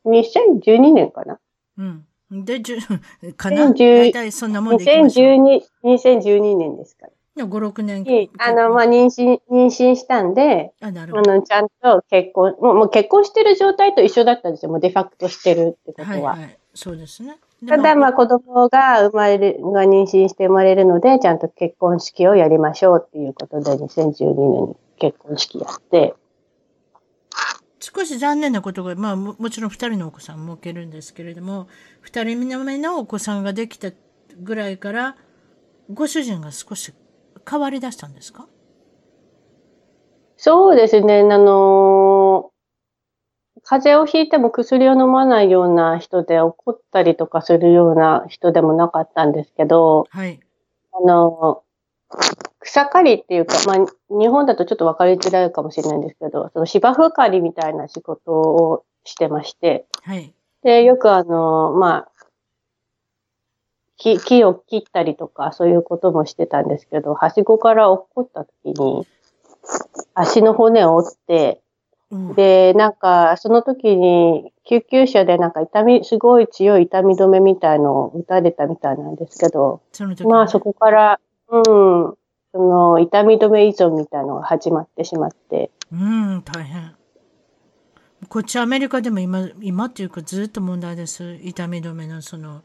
[0.07, 1.39] 2012年かな
[1.78, 2.07] うん。
[2.45, 2.78] で、じゅ、
[3.37, 3.72] かな？
[3.72, 5.39] 大体そんなもんでいきましょう。
[5.85, 7.12] 2012、2012年ですから。
[7.47, 8.30] 5、6年。
[8.38, 14.70] あの、まあ、妊娠、妊娠したんで、あなるほどあの、ちゃんと結婚、もうもう結婚してる状態と一緒だったんですよ。
[14.70, 16.32] もうデファクトしてるってことは。
[16.32, 17.38] はい、はい、そうですね。
[17.68, 26.14] ただ、まあ、子供が生まれる、が妊娠して生まれるので、ちゃんと結婚式をやりましょうっていうことで、2012年に結婚式やって。
[27.80, 31.66] 少し残念なことが、まあも、もちろん二人のお子さんも受けるんですけれども、
[32.01, 33.91] 二人目のお子さんができた
[34.38, 35.16] ぐらいから、
[35.93, 36.93] ご主人が少し
[37.49, 38.49] 変わり出したんですか？
[40.36, 41.20] そうですね。
[41.20, 42.51] あの
[43.62, 50.41] 風邪をひいても薬を飲まないような人で怒ったりとかするような人でもなかったんですけど、はい。
[50.93, 51.62] あの、
[52.59, 60.32] 草刈りっていうか、まあ、日本だとちょっと分かりづらいかもしれないんですけど、その芝生刈りみたいな仕事をしてまして、はい。
[60.62, 62.10] で、よくあの、まあ、
[64.01, 69.07] 木、木を切ったりとか、そういうこともしてたんですけど、はしごから落っこった時に、
[70.14, 71.61] 足の骨を折って、
[72.11, 79.82] うん、で、なんか、その時に、救急車でなんか痛み、すごい強い痛み止めみたいのを打たれたみたいなんですけど、
[80.24, 85.70] まあそこから、うん、その痛み止め依存みたいのが始まってしまって。
[85.92, 86.94] うん、大変。
[88.28, 91.38] こっちアメリカでも今、今っていうかずっと問題です。
[91.42, 92.62] 痛み止めのその、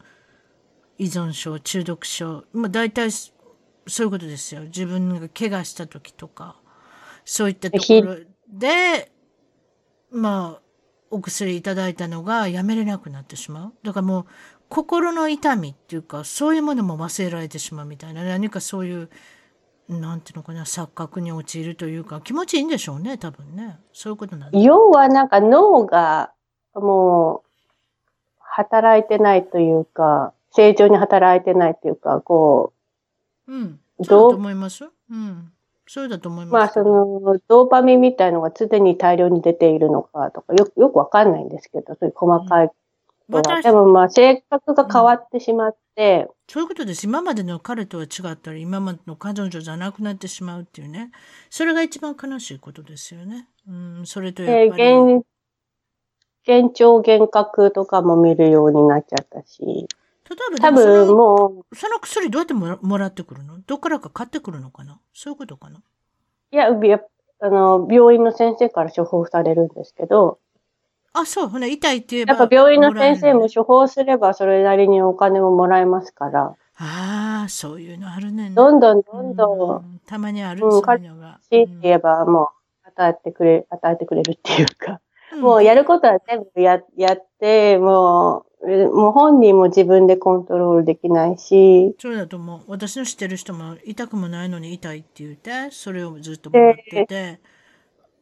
[0.98, 2.44] 依存症、中毒症。
[2.52, 4.62] まあ大体、そういうことですよ。
[4.62, 6.56] 自分が怪我した時とか、
[7.24, 8.16] そういったところ
[8.48, 9.12] で、
[10.10, 10.62] まあ、
[11.10, 13.72] お薬いただいたのがやめれなくなってしまう。
[13.82, 14.26] だからもう、
[14.68, 19.10] 心の痛みっていうか、そういうものも忘れられてしまうみたいな、何かそういう、
[19.88, 23.78] なんていうのかな、錯覚に陥るというか、気持ちいいんでしょうね、多分ね。
[23.92, 26.32] そういうことなんです要はなんか脳が、
[26.74, 27.48] もう、
[28.40, 32.72] 働いてないというか、正常に働いてないというか、こ
[33.46, 33.52] う。
[33.52, 33.80] うん。
[34.02, 34.88] そうだと思います。
[35.10, 35.52] うん。
[35.86, 36.52] そうだと思います。
[36.52, 42.68] まあ、その、ドーパミンみたいのが常に大量に出ているのかとか、よよくわかんないんですけど、そういう細かい
[43.30, 43.56] ことは。
[43.56, 47.04] うん、でもまあ、性格が変わってしまって、うん、そういうことです。
[47.04, 51.12] 今までの彼とは違ったり、今までの彼女じゃなくなってしまうっていうね。
[51.50, 53.46] それが一番悲しいことですよね。
[53.68, 54.82] うん、それとやっぱり。
[54.82, 55.22] えー、
[56.48, 59.86] 幻聴幻覚とかも見るようになっちゃったし。
[60.28, 61.76] 例えば、多分もう。
[61.76, 63.58] その薬どうやってもらってくるの？
[63.60, 64.98] どっからか買ってくるのかな？
[65.14, 65.80] そういうことかな？
[66.52, 70.38] いや、あの、病院の先生から処方されるんですけど。
[71.12, 71.48] あ、そう。
[71.48, 72.34] ほね、痛いって言えば。
[72.34, 76.54] やっぱ病院の先生も処方すればそれなりにお金ももらえますから。
[76.78, 80.00] ああ、そういうのあるねどんどんどんどん。
[80.06, 81.38] たまにある、うん、そういうのが。
[81.42, 82.50] しって言えばも
[82.84, 85.00] う、与えてくれ、与えてくれるっていうか。
[85.40, 91.94] もうやることは全部や、やって、もう、もう本人も自分でコントロールできないし。
[91.98, 92.60] そうだと思う。
[92.66, 97.40] 私の知ってる人も痛くもないのに痛いって言って、それをずっともらってて、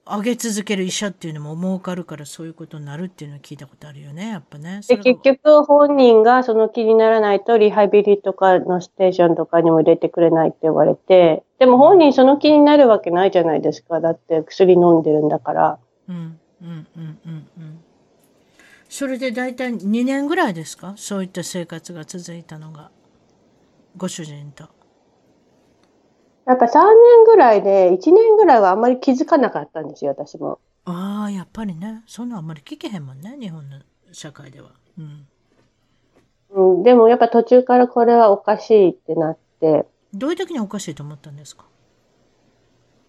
[0.06, 4.80] 上げ続ける医者っていうのも儲かるからそういうことになるっていうのを聞いたことあるよね、やっぱね。
[4.86, 14.00] で、結局本人がその気にならないとリハビリとかのステーションとかにも入れてくれないって言われて、でも本人その気になるわけないじゃないですか。
[14.00, 15.78] だって薬飲んでるんだから。
[16.08, 17.84] うん、うん、うん、うん、うん。
[18.88, 20.94] それで大体2年ぐらいですか？
[20.96, 22.90] そういった生活が続いたのが。
[23.96, 24.64] ご主人と。
[26.46, 30.58] やっぱ3年ぐらいで、1年ぐらいはあんまり気づかなかったんですよ、私も。
[30.84, 32.02] ああ、やっぱりね。
[32.06, 33.78] そんなあんまり聞けへんもんね、日本の
[34.12, 34.70] 社会では。
[34.98, 35.26] うん。
[36.50, 39.86] うん、でもやっぱ途中からこれはおかしいってなって。
[40.12, 41.64] どういう時におかしいと思ったんですか？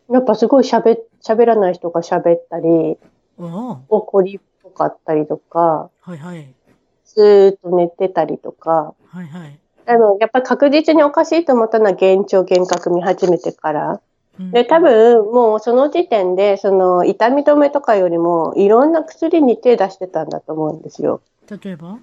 [0.10, 2.98] やっぱすごい喋、喋らない人が喋ったり、
[3.38, 6.54] 怒りっぽかったりとか、はいはい。
[7.06, 9.60] ずーっと寝てたりとか、はいはい。
[9.88, 14.02] あの、やっぱり確実におかしいと思ったのは幻聴幻覚見始めてから。
[14.52, 21.22] で、多分、もうその時点で、その、痛み止めとかよりも、いろんな薬に手出してたんだと思うんですよ。
[21.50, 22.00] 例えば、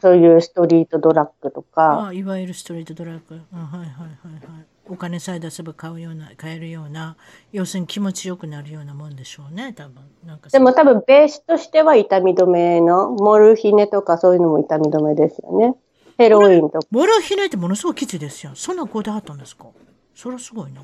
[0.00, 2.08] そういうストリートドラッグとか。
[2.08, 3.40] あいわゆるストリートドラッグ。
[3.52, 4.71] あはいはいはいはい。
[4.88, 7.16] お金さえ出せば買うような、買えるような、
[7.52, 10.02] 要するに気持ちよくなるようなもんでしょうね、多分。
[10.26, 15.74] なんかでも多分ベースとしては痛み止めの、モルヒネとかそういうのも痛み止めですよね。
[16.18, 16.86] ヘロインとか。
[16.90, 18.52] モルヒネってものすごいきついですよ。
[18.54, 19.66] そんなこだわったんですか？
[20.14, 20.82] それはすごいな。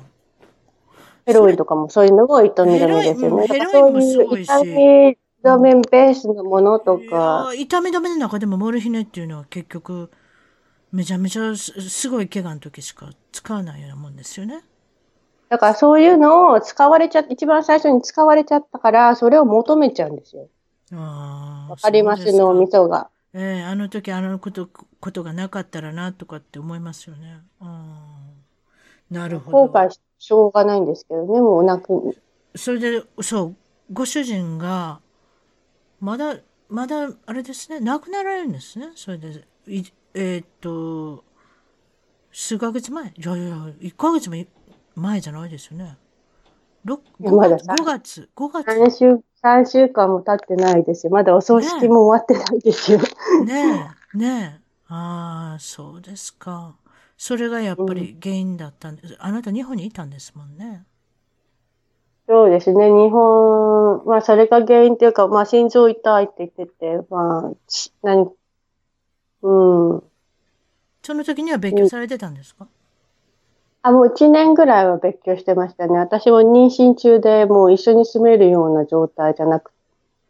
[1.25, 3.47] ヘロインとかもそういうのも痛み止めですよね。
[3.47, 4.49] ヘロインもすごいし。
[4.49, 7.51] 痛み止めベースのものとか。
[7.55, 10.09] 痛み止めの中でもモルヒネっていうのは結局、
[10.91, 14.63] めちゃめちゃすごい怪我の時しか使わないようなもんですよね。
[15.49, 20.47] だからそういうのを使われちゃ、一番最初に使われちゃったから、それを求めちゃうんですよ。
[20.93, 21.71] ああ。
[21.71, 22.31] わかります？
[22.33, 23.09] 脳みそが。
[23.33, 24.67] ええー、あの時あのこと、
[24.99, 27.39] ことがなかったらなとかって思いますよね。
[29.09, 29.57] なるほど。
[29.67, 32.17] 後悔しょうがないんですけどね、もうなく。
[32.55, 33.55] それで、そう、
[33.91, 34.99] ご主人が、
[35.99, 36.37] まだ、
[36.69, 38.91] まだ、あれですね、亡くなられるんですね。
[38.95, 39.83] それで、い
[40.13, 41.23] えー、っと、
[42.31, 43.05] 数ヶ月前？
[43.05, 44.35] いやいや、1ヶ月も
[44.95, 45.97] 前じゃないですよね。
[46.85, 48.67] 5月、5月、5月。
[48.67, 51.11] 3週、3週間も経ってないですよ。
[51.11, 52.99] まだお葬式も終わってないですよ。
[53.45, 54.69] ねえ、ねえ。
[54.87, 56.75] ああ、そうですか。
[57.17, 59.13] それがやっぱり原因だったんです。
[59.13, 60.85] うん、あなた日本にいたんですもんね。
[62.27, 62.87] そうですね。
[62.87, 67.51] 日本、まあそれが原因っていうか、まあ心臓痛いって言ってて、まあ、
[68.03, 68.31] 何、
[69.41, 70.03] うん。
[71.03, 72.69] その時には別居されてたんですか、うん、
[73.83, 75.97] あ、もう一年ぐらいは別居してましたね。
[75.97, 79.71] 私も妊娠中でもう一緒に住めるような状態じゃなく、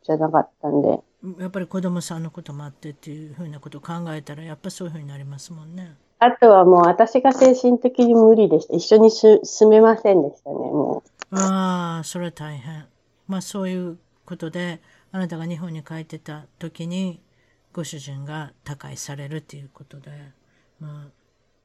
[0.04, 1.00] じゃなかったんで。
[1.40, 5.96] やっぱり子供さんのこともあってっていうふうなことを考えたら、やっぱそういうふうになりますもんね。
[6.20, 8.76] あとはもう私が精神的に無理でした。
[8.76, 9.40] 一緒に住
[9.70, 11.36] めませんでしたね、もう。
[11.36, 12.86] ああ、それは大変。
[13.28, 14.82] まあそういうことで、
[15.12, 17.20] あなたが日本に帰ってた時に、
[17.80, 20.12] ご主人が他界されるっていうことで。
[20.82, 21.08] まあ、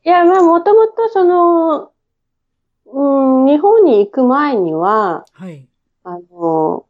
[0.05, 1.91] いや、まあもともとその、
[2.87, 5.67] うん、日本に行く前には、はい。
[6.05, 6.87] あの、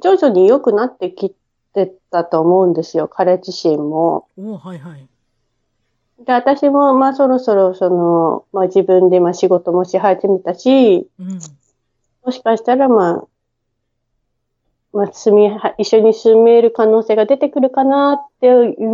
[0.00, 1.34] 徐々に良くなってき
[1.74, 4.28] てたと思うんですよ、彼自身も。
[4.38, 5.08] おはいはい。
[6.24, 11.40] で、私も、まあ、そろそろ、その、まあ、自分で、まあ、仕事もし始めたし、うん、
[12.24, 13.24] もしかしたら、まあ、
[14.92, 18.50] まあ、住み、一緒に住める可能性が出てくるかなってい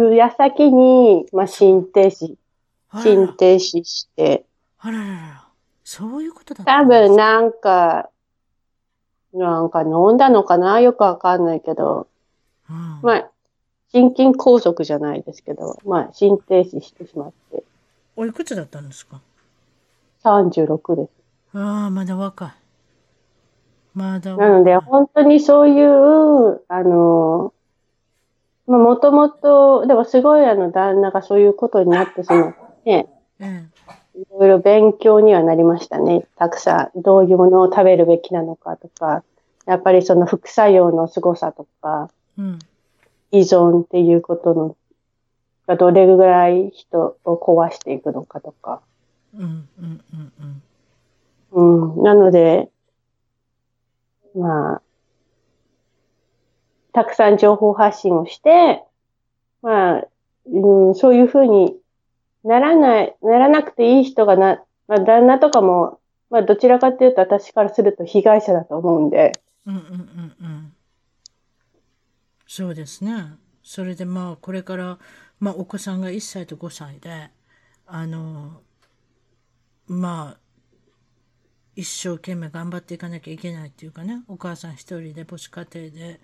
[0.09, 2.34] う矢先に、まあ、心停止、
[2.93, 4.45] 心停止して。
[4.78, 5.49] あららら、
[5.84, 8.11] そういうことだった多分、なんか、
[9.32, 12.07] なんか飲んだのかなよくわかんないけど、
[12.68, 13.30] うん、まあ、
[13.93, 17.62] 心筋梗塞じゃないですけど、まあ、心停止してしまって。
[18.16, 19.20] おいくつだったんですか
[20.24, 21.11] ?36 です。
[21.55, 22.62] ああ、まだ若い。
[23.95, 24.18] な
[24.49, 27.53] ので、本当にそういう、あの、
[28.66, 33.07] まあ、もともと、でもすごいあの、旦那がそういうことになってしまって、
[33.40, 33.70] うん、
[34.14, 36.26] いろいろ勉強にはなりましたね。
[36.36, 39.24] たくさん、どういうものを食べるべきなのかとか、
[39.66, 42.59] やっぱりその副作用の凄さとか、うん
[43.32, 44.76] 依存っていうことの、
[45.66, 48.82] がどれぐらい人を壊していくのかとか。
[49.34, 50.01] うん、うん、
[51.53, 51.93] うん。
[51.95, 52.03] うん。
[52.03, 52.68] なので、
[54.35, 54.83] まあ、
[56.93, 58.83] たくさん情報発信をして、
[59.62, 60.07] まあ、
[60.47, 61.76] うん、そういうふうに
[62.45, 69.33] ならない、ならなくていい人がな、まあ、旦那とかも、まあ、どちらかというと私からすると被害者だと思うんで。
[69.66, 70.72] うんうんうんうん。
[72.47, 73.37] そうですね。
[73.62, 74.99] それでまあこれから、
[75.39, 77.30] まあ、お子さんが1歳と5歳で
[77.87, 78.61] あの
[79.87, 80.41] まあ
[81.77, 86.20] 一生懸命頑張っていかなきゃいけないっていうかねお母さん一人で母子家庭で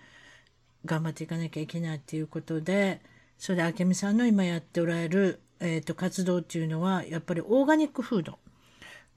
[0.84, 3.00] 頑張っていかなきゃいけないっていうことで
[3.38, 8.38] それで明美さんの今やっておられる、えーと、活動っていうのはやっぱりオーガニックフード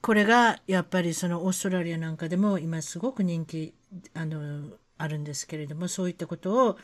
[0.00, 3.74] これがやっぱりそのオーストラリアなんかでも今すごく人気
[4.14, 6.78] あのあるんですけれども、そういったことを、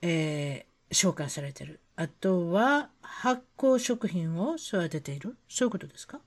[0.00, 1.80] えー、紹介されてる。
[1.96, 5.36] あとは、発酵食品を育てている。
[5.48, 6.20] そういうことですか？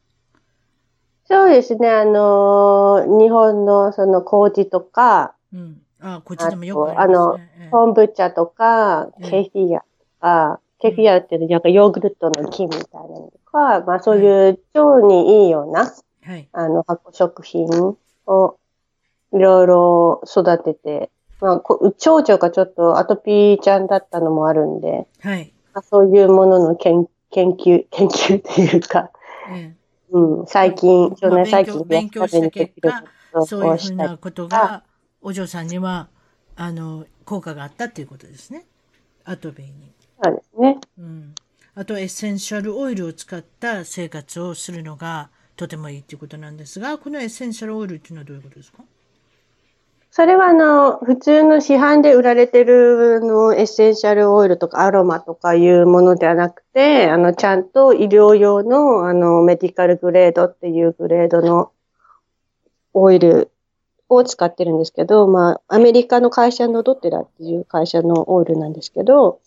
[1.32, 1.89] そうですね。
[1.89, 5.82] あのー、日本のその麹とか、うん。
[6.01, 7.51] あ、こっちでもよくありますね。
[7.57, 9.86] あの、昆布茶とか、ケフィアと
[10.19, 16.49] か、ケフィアっていうなんかヨーグルトの菌みたいなのとか、まあそういう腸にいいような、はい。
[16.51, 17.67] あの、発酵食品
[18.27, 18.57] を
[19.34, 21.09] いろいろ育てて、
[21.39, 21.63] まあ、
[21.97, 25.53] 長女がちょっとアトピーちゃんだったのもあるんで、はい。
[25.73, 29.09] まあ、そういうものの研研究、研究っていうか、
[29.51, 29.75] ええ、
[30.12, 33.05] うん、最近、腸内細菌勉強した結果、
[33.39, 34.84] そういうふうなことが、
[35.22, 36.09] お嬢さんには、
[36.55, 38.66] あの、効果があったっていうことですね。
[39.26, 39.93] アトピーに。
[40.24, 40.80] そうですね。
[40.99, 41.36] うん。
[41.76, 48.84] あと、エッセンシャルオイルを使った生活をするのがとてもいいっていうことなんですが、このエッセンシャルオイルっていうのはどういうことですか？
[50.14, 61.72] それはあの、普通の市販で売られてるのエッセンシャルオイルとかアロマとかいうものではなくて、あの、ちゃんと医療用のあの、メディカルグレードっていうグレードの
[62.93, 63.51] オイル
[64.09, 69.39] を使ってるんですけど、まあ、アメリカの会社のドテラっていう会社のオイルなんですけど。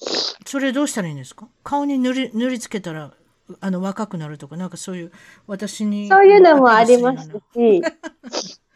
[0.47, 1.47] それどうしたらいいんですか？
[1.62, 3.12] 顔に塗り、塗りつけたら、
[3.61, 5.12] あの、若くなるとか、なんかそういう、
[5.47, 6.09] 私に。
[6.09, 7.83] そういうのもありますし、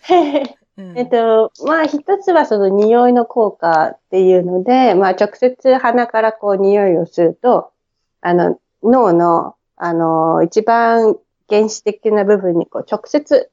[0.94, 7.72] えっと、まあ一つはその匂いの効果っていうので、まあ直接鼻からこう匂いをすると、
[8.20, 11.16] あの、脳の、あの、一番
[11.48, 13.50] 原始的な部分にこう直接、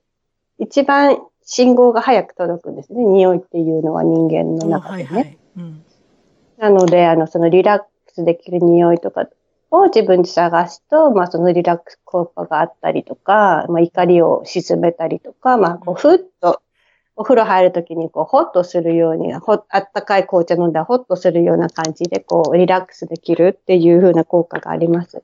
[0.60, 3.04] 一番信号が早く届くんですね。
[3.04, 5.10] 匂いっていうのは人間の中でね。
[5.10, 5.86] はいはいうん、
[6.58, 9.28] なので、あの、そのリラックスできる匂いとか
[9.72, 16.62] を自分で探すと、まあそのリラックス効果があったりとか、まあ怒りを沈めたりとか、まあこうふっと
[17.18, 25.24] お風呂入るときにこう、ホッとするように、ほあったかい紅茶飲んだらホッとするような感じで、こう、リラックスできるっていう風な効果があります。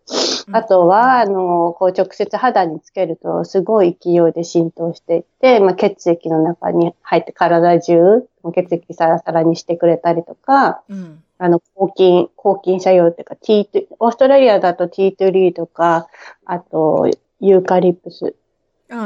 [0.54, 16.08] あとは、あの、こう、直接肌につけると、すごい勢いで浸透していって、まあ、血液の中に入って体中、血液サラサラにしてくれたりとか、うん、あの、抗菌、抗菌作用っていうか、ティート、オーストラリアだとティートリーとか、
[16.46, 17.10] あと、
[17.42, 18.36] ユーカリプス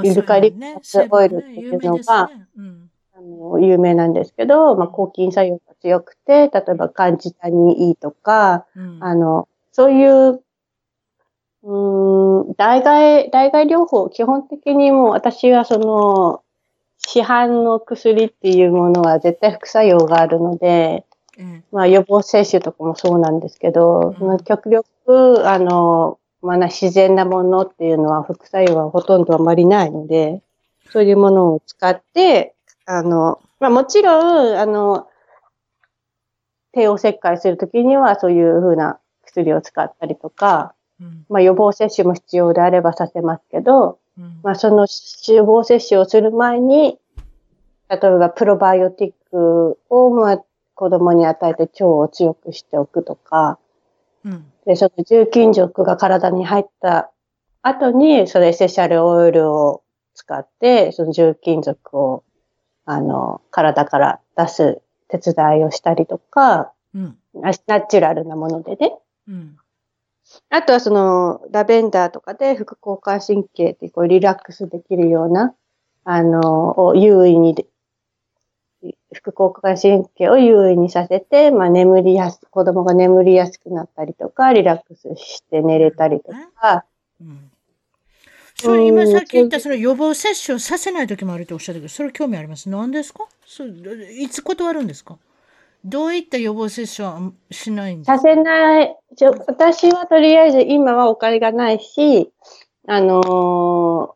[0.03, 2.29] ユルカリプスオイルっていうのが、
[3.17, 10.41] あの有名なんですけど、まあ、抗菌作用が強くて、例えば感じたにいいとか、うん、あの、そういう、
[11.63, 16.41] うん、代替、代替療法、基本的にもう私はその、
[16.97, 21.05] 市販の薬っていうものは絶対副作用があるので、
[21.37, 24.15] うん、まあ予防接種とかもそうなんですけど、
[24.45, 30.41] 極力、あの、まあ、自然なものっていうのは副作用はほとんどあまりないので、
[30.91, 32.53] そういうものを使って、
[32.85, 35.07] あの、まあ、もちろん、あの、
[36.71, 44.85] 帝王切開するときにはそういうふうな薬を使ったりとか、うん、まあ、予防接種も必要であればさせますけど、うん、まあ、その
[45.27, 46.99] 予防接種をする前に、
[47.89, 50.43] 例えばプロバイオティックを、まあ、
[50.75, 53.57] 子供に与えて腸を強くしておくとか、
[54.25, 57.11] うん、で、その重金属が体に入った
[57.61, 62.23] 後に、それエッセンシャルオイルを使って、その重金属を、
[62.85, 68.97] あの、体から出す手伝いをしたりとか、うん、ナチュラルなものでね。
[69.27, 69.57] うん、
[70.49, 75.53] あとはその、ラベンダーとかで副交感神経ってこうリラックスできるような、
[76.03, 77.55] あの、を優位に
[79.13, 86.85] 副交感神経を優位にさせて、まあ、眠りやす、子供が眠りやすくなったりとか、リラックスして寝れたりとか。
[87.21, 87.51] うん。
[88.57, 92.69] それ今さっき言ったその予防接種をさせない時もあるっておっしゃったけど、それ興味あります？
[92.69, 93.25] 何ですか？
[93.45, 95.17] そいつ断るんですか？
[95.83, 97.19] どういった予防接種は
[97.51, 98.17] しないんですか？
[98.17, 98.95] させない。
[99.47, 102.31] 私はとりあえず今はお金がないし、
[102.87, 104.13] あのー、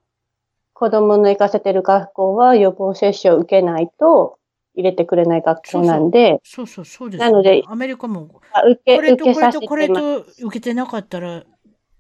[0.74, 4.39] 子供の行かせてる学校は予防接種を受けないと、
[4.80, 6.40] 入れてくれない学校なんで。
[6.44, 11.44] そうそうそうです、なので、アメリカも、受けこれとこれとこれと受けてなかったら、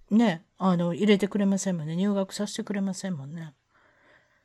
[0.09, 1.95] ね、あの、入れてくれませんもんね。
[1.95, 3.53] 入学させてくれませんもんね。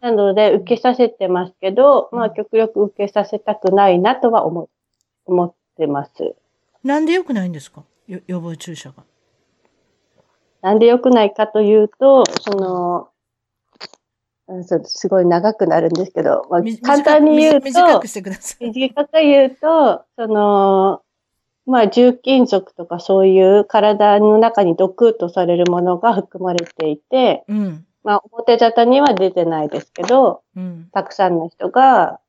[0.00, 4.68] なので、受けさせてますけど、まあ、極力受けさせたくないなとは思
[5.26, 6.34] 思ってます。
[6.82, 7.84] なんで良くないんですか？
[8.08, 9.04] 予防注射が。
[10.60, 13.08] なんで良くないかというと、その、
[14.84, 18.70] すごい長くなるんですけど、まあ、簡単に言うと、短くしてください。
[18.70, 21.02] 短く言うと、その、
[21.66, 32.20] まあ、重金属とかそういう体の中に毒とされるものが含まれていて、うん、まあ、表沙汰には出てないですけど、うん、たくさんの人が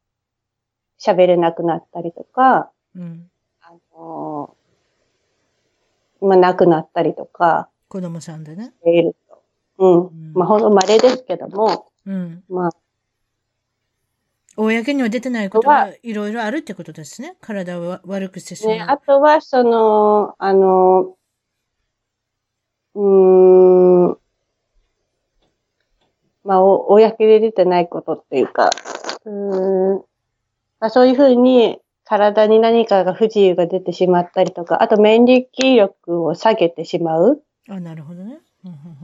[0.99, 3.29] 喋れなくなったりとか、うん、
[3.61, 4.55] あの
[6.21, 7.69] まあ、亡くなったりとか。
[7.89, 8.73] 子供さんでね。
[8.85, 9.43] いると。
[9.79, 10.05] うん。
[10.05, 12.43] うん、まあ、ほんと稀ですけども、うん。
[12.49, 12.71] まあ。
[14.57, 17.35] 公には出てないことはいろいろあるってことですね。
[17.41, 18.75] 体を悪くしてしまう。
[18.77, 21.15] ね、あとは、その、あの、
[22.93, 24.17] うーん、
[26.45, 28.69] まあ、お、公で出てないことっていうか、
[29.25, 30.05] うーん、
[30.79, 35.45] まあ、そういうふうに体に何かが不自由が出てしまったりとか、あと免疫
[35.75, 37.41] 力を下げてしまう。
[37.67, 38.39] あ、なるほどね。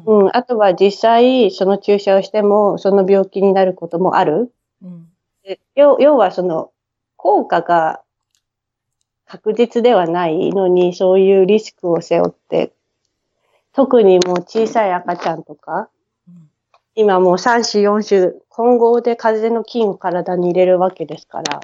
[0.06, 4.52] うん、あとは実際、その注射をしても、その病気になることもある。
[4.84, 5.08] うん。
[5.76, 6.72] 要要は、その、
[7.16, 8.02] 効果が
[9.26, 12.74] 確実ではないのに、そういうリスクを背負って、
[13.74, 15.90] 特にもう小さい赤ちゃんとか、
[16.28, 16.50] うん、
[16.96, 21.62] 今もう3種4種、混合で風邪の菌を体に入れるわけですから。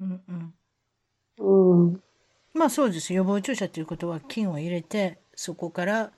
[0.00, 0.54] うんうん。
[1.38, 2.02] うん。
[2.54, 3.12] まあそうです。
[3.12, 6.10] 予防注射ということは菌を入れて、そこから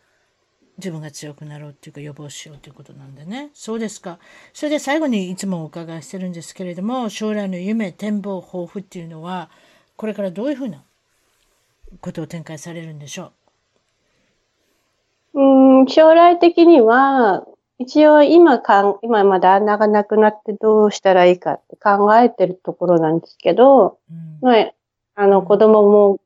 [0.78, 3.50] 自分が強くなろうっていうか予防しようということなんでね。
[3.52, 4.18] そうですか。
[4.52, 9.50] それで最後にいつもお伺いしてるんですけれども、将来の夢、展望、抱負っていうのは、
[9.96, 10.82] これからどういうふうな
[12.00, 13.32] ことを展開されるんでしょ
[15.34, 15.40] う？
[15.40, 17.44] うん、将来的には、
[17.80, 24.72] 一応今かん、今まだ旦那が亡くなってどうしたらいいかって考えてるところなんですけど、うん、まあ、
[25.16, 26.20] あの子供も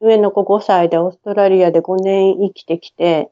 [0.00, 3.30] 上の子5歳でオーストラリアで5年生きてきて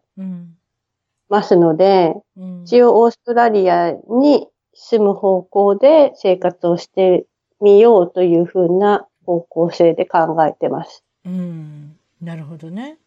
[1.29, 7.27] ますので、うん、一応オーストラリアに住む方向で生活をして
[7.61, 11.05] みようというふうな方向性で考えてます。
[11.25, 12.99] うん、なるほどね。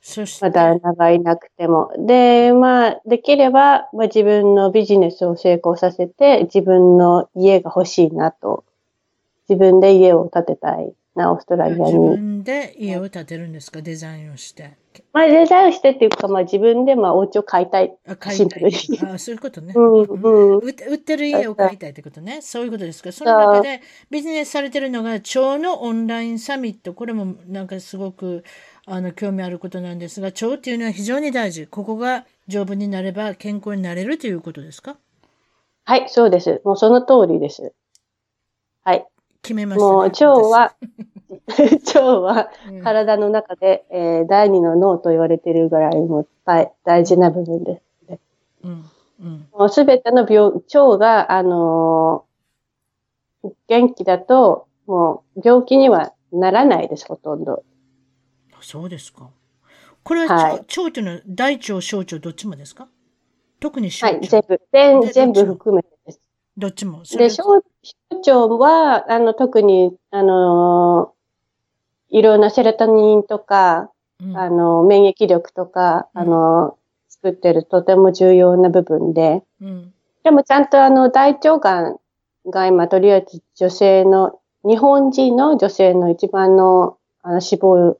[0.00, 0.44] そして。
[0.44, 1.92] まだ旦がいなくても。
[1.98, 8.64] で、まあ、できれば、まあ、自分のビジネスを成功させて、自分の家が欲しいなと。
[9.48, 11.84] 自分で家を建てたいな、オーストラリアに。
[11.84, 14.81] 自分で家を建てるんですか、デザインをして。
[15.12, 17.96] まあ、デザインをしてっていうか、まあ、自分で、まあ、お家を買いたい。
[18.08, 18.64] あ、買いたい。
[18.66, 19.72] あ、そういうことね。
[19.76, 20.58] うん、うん。
[20.58, 22.40] 売ってる家を買いたいってことね。
[22.42, 23.12] そういうことですか。
[23.12, 23.80] その中で、
[24.10, 26.94] ビジネスされてるのが、蝶のオンラインサミット。
[26.94, 28.44] これも、なんかすごく、
[28.86, 31.66] あの、興味あることなんですが、腸っていうのは非常に大事。
[31.66, 34.96] ここが丈夫になれば健康になれるということですか？
[35.84, 36.60] はい、そうです。
[36.64, 37.72] もうその通りです。
[38.84, 39.06] はい。
[39.42, 40.74] 決めました、ね、もう腸は、
[41.94, 42.50] 腸は
[42.82, 48.18] 体の中で、うん、えー、第二の脳と言われているぐらいも大大事な部分です、ね。
[48.64, 48.84] うん
[49.20, 57.62] うん、もうすべての病、腸が、あのー、元気だと、もう病気にはならないです、ほとんど。
[58.60, 59.30] そうですか。
[60.02, 62.88] これは、はい、腸というのは大腸、小腸どっちもですか？
[63.60, 64.18] 特に小腸。
[64.18, 66.20] はい、全部、全全部含めてです。
[66.56, 67.02] どっちも？
[67.04, 67.62] で、小
[68.10, 71.11] 腸は、あの、特に、あのー、
[72.12, 73.90] いろんなセロトニンとか、
[74.22, 79.92] うん、あの、免疫力とか、うん、あの、作ってるとても重要な部分で、うん、
[80.22, 81.96] でもちゃんとあの、大腸がん
[82.46, 87.96] が今、とりあえず女性の、日本人の女性の一番のあの死亡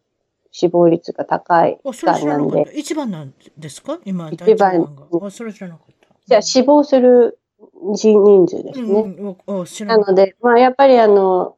[0.53, 2.71] 死亡率が高いがんなんで。
[2.77, 3.99] 一番なんですか？
[4.05, 5.09] 今、一番。
[5.21, 6.15] あ、それ知らなかった。
[6.27, 7.41] じゃあ死亡する
[7.97, 9.01] 人人数ですね。
[9.01, 11.57] うんうん、なので、まあやっぱりあの、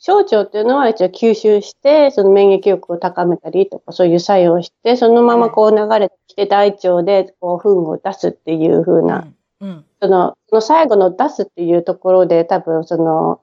[0.00, 9.26] 小腸っていうのは一応吸収して、その免疫力を高めたりとか、そういう作用をして、そのままこう流れてきて大腸でこう糞を出すっていう風な、
[9.60, 9.68] うん。
[9.68, 13.40] うん、その、その最後の出すっていうところで多分その、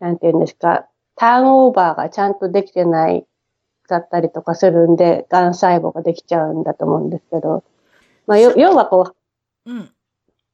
[0.00, 3.24] なんていうんですか、ターンオーバーがちゃんとできてない
[3.88, 7.62] だったりとかするんで、癌細胞ができちゃうんだと思うんですけど、
[8.26, 9.14] まあ、要はこ
[9.66, 9.90] う、うん、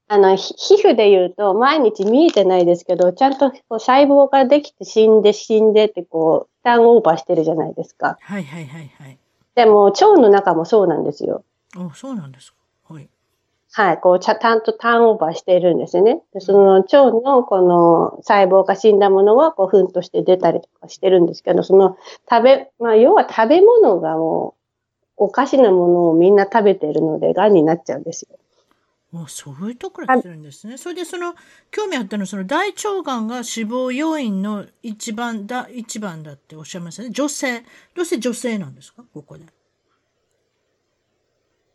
[0.06, 8.18] あの、皮膚で言うと、毎日見えてないですけど、ちゃんとこう細胞ができて死んで死んでってこう、ターンオーバーしてるじゃないですか。
[8.20, 9.18] はいはいはいはい。
[9.54, 11.44] でも、腸の中もそうなんですよ。
[11.76, 12.58] あ、そうなんですか。
[12.92, 13.08] はい。
[13.72, 16.22] はい、こう、ちゃ、んとターンオーバーしているんですね。
[16.32, 21.96] でその腸のこの細胞が死んだものは、こう、糞として出たりとかしてるんですけど、その
[22.30, 24.54] 食べ、まあ、要は食べ物がも
[25.18, 28.38] う、おかしなものをみんな食べてるので、癌になっちゃうんですよ。
[29.14, 30.76] もうそういうところ来てるんですね。
[30.76, 31.36] それでその、
[31.70, 37.10] 興味あったのは、その大腸がんが死亡要因の一番だ、一番だっておっしゃいましたね。
[37.10, 37.62] 女性。
[37.94, 39.04] どうして女性なんですか？
[39.14, 39.44] ここで。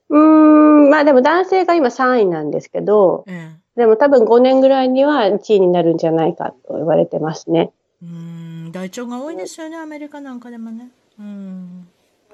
[0.10, 7.72] うん、まあでも男性が今3位なんですけど、うん、でも多分5年ぐらいには1位になるんじゃないかと言われてますね。
[8.04, 10.90] うん、大腸が多いですよね、アメリカなんかでもね。
[11.18, 11.88] うん。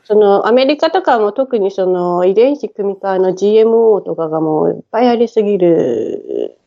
[0.06, 6.58] そのアメリカとかも特にその遺伝子組み換えの GMO とかがもういっぱいありすぎる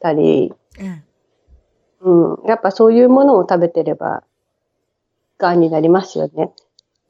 [0.00, 4.22] たり、うん、うん、やっぱそういうものを食べてれば、
[5.38, 6.52] がんになりますよね。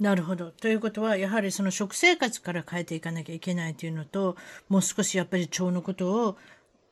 [0.00, 0.50] なるほど。
[0.50, 4.36] ということは、やはりその食生活から変えていかなきゃいけないというのと、
[4.68, 6.36] もう少しやっぱり腸のことを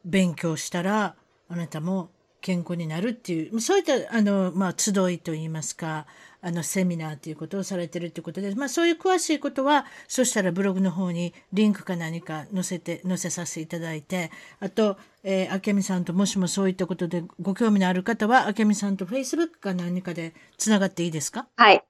[0.04, 1.14] 勉強したら、
[1.48, 2.10] あなたも
[2.42, 6.06] 健康になるっていう、そういった、あの、まあ、集いといいますか、
[6.42, 14.30] あの、セミナーということをされてるってことで、まあ、そういう詳しいことは、そしたらブログの方にリンクか何か載せて、載せさせていただいて、
[14.60, 21.46] あと、えー、明美さんともしもそういったことでご興味のある方は、明美さんと Facebook か何かでつながっていいですか？
[21.56, 21.82] はい。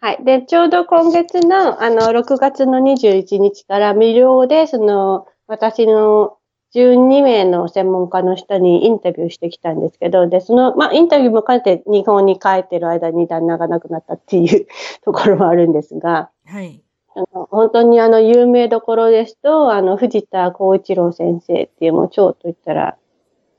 [0.00, 0.24] はい。
[0.24, 6.38] で、ちょうど今月の、あの、6月の21日から無料で、その、私の
[6.74, 14.66] 12名の専門家の人にインタビューしてきたんですけど、で、その、まあ、インタビューも兼ねて日本に帰ってる間に旦那が亡くなったっていう
[15.04, 16.82] ところもあるんですが、はい。
[17.14, 22.96] あの本当にあの、有名どころですと、あの、藤田幸一郎先生っていう、もう超と言ったら、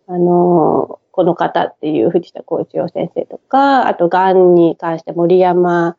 [0.07, 5.97] あの、この方っていう藤田幸一郎先生とか、あと、癌に関して森山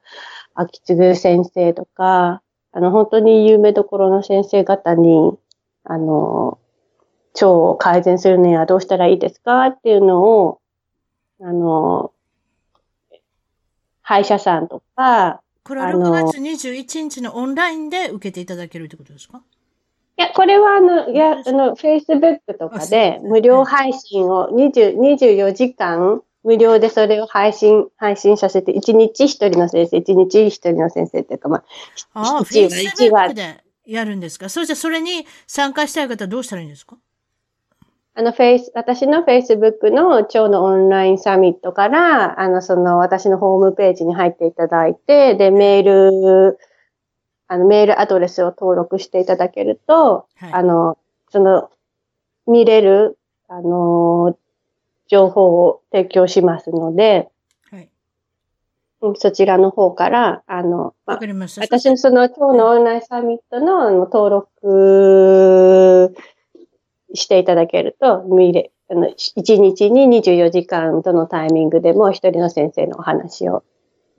[0.54, 2.42] 秋次先生とか、
[2.72, 5.38] あの、本当に有名どころの先生方に、
[5.84, 6.58] あの、
[7.34, 10.60] 腸を改善するにはどうしたらいいですかっていうのを、
[11.40, 12.12] あの、
[14.02, 19.42] 歯医者さんとか、これは6月21日のオンラインで受けていただけるってことですか？
[20.16, 31.64] いや、これはあの、いや、あの、Facebook とかで無料配信を20 24時間無料でそれを配信、配信させて、1日1人の先生、1日1人の先生っていうか、ま
[32.12, 34.48] あ、ああ、1話、1でやるんですか？
[34.48, 36.96] それじゃそれに参加したい方はどうしたらいいんですか？
[38.16, 46.58] あの、フェイス、私の Facebook の腸のオンラインサミットから、あの、その、私のホームページに入っていただいて、で、メール、
[47.48, 50.96] あの、メールアドレスを登録していただけると、はい、あの、
[51.30, 51.70] その、
[52.46, 54.38] 見れる、あの、
[55.08, 57.28] 情報を提供しますので、
[57.68, 57.90] はい。
[59.16, 61.18] そちらの方から、あの、まあ、
[61.60, 66.14] 私のその今日のオンラインサミットのあの登録
[67.14, 73.64] していただけると、見れ、あの、1日に24時間どのタイミングでも一人の先生のお話を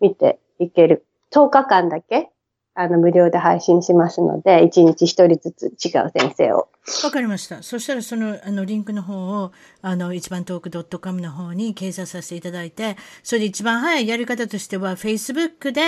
[0.02, 1.06] 見ていける。
[1.32, 2.30] 10日間だけ、
[2.78, 6.68] あの、無料で配信しますので、1日一人ずつ違う先生を。
[7.04, 7.64] わかりました。
[7.64, 15.82] そしたらその、あの、リンクの方を、あの、一番トーク .com の方に掲載させていただいて、それで一番早いやり方としては、Facebook で、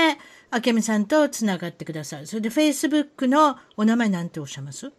[0.49, 2.27] あけみさんとつながってください。
[2.27, 4.91] それで Facebook のお名前なんておっしゃいます？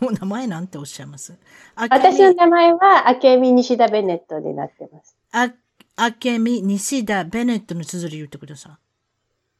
[0.00, 1.36] お名前なんておっしゃいます？
[1.76, 5.16] 私の名前は、あけみ西田ベネットになってます。
[5.32, 5.52] あ、
[5.96, 8.78] あけみ西田ベネットの綴り言ってくださ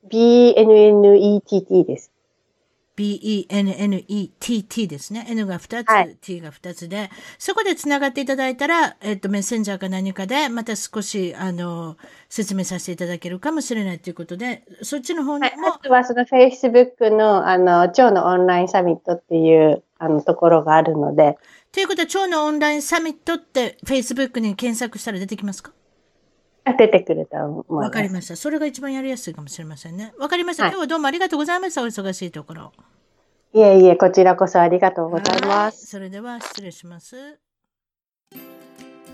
[0.05, 0.09] い。
[0.09, 2.13] B-N-N-E-T-T です。
[2.99, 5.25] B-E-N-N-E-T-T ですね。
[5.29, 11.97] N が2つ、はい、T が2つで、そこで繋がっていただいたら、えっと、メッセンジャーか何かで、また少し、あの、
[12.29, 15.47] 説明させていただけるかもしれないということで、そっちの方にも。
[15.47, 21.39] はい、あとはその Facebook の、あの、今日のオンラインサミットっていう、あの、ところがあるので。
[21.71, 25.71] ということは、今日のオンラインサミットって Facebook に検索したら出てきますか？
[26.77, 27.85] 出てくると思います。
[27.87, 28.37] わかりました。
[28.37, 30.13] それが一番やりやすいかもしれませんね。
[30.19, 30.65] わかりました。
[30.65, 31.83] はい、今日はどうもありがとうございました。
[31.83, 32.73] お忙しいところ。
[33.55, 35.87] いえいえ、こちらこそありがとうございます。
[35.87, 37.39] それでは失礼します。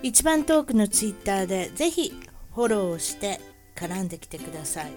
[0.03, 2.13] 一番トークのツイッターでぜひ
[2.53, 3.39] フォローして
[3.75, 4.91] 絡んできてください。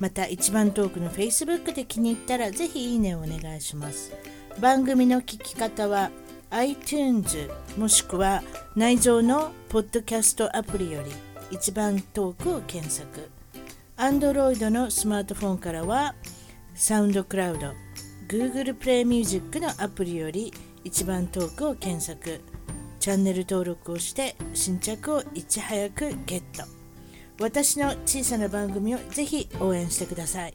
[0.00, 4.12] また一番トークの Facebook で気に入ったらぜひいいねをお願いします。
[4.60, 6.10] 番組の聞き方は
[6.50, 8.42] iTunes もしくは
[8.74, 11.10] 内蔵のポッドキャストアプリより
[11.50, 13.30] 一番トークを検索。
[13.96, 16.14] Android のスマートフォンからは
[16.74, 17.72] サウンドクラウド
[18.28, 20.52] Google プレイミュージックのアプリより
[20.84, 22.40] 一番トークを検索。
[22.98, 26.64] チャンネル登録をして新着をいち早くゲット。
[27.40, 30.54] 私の小さな番組をぜひ応援してください。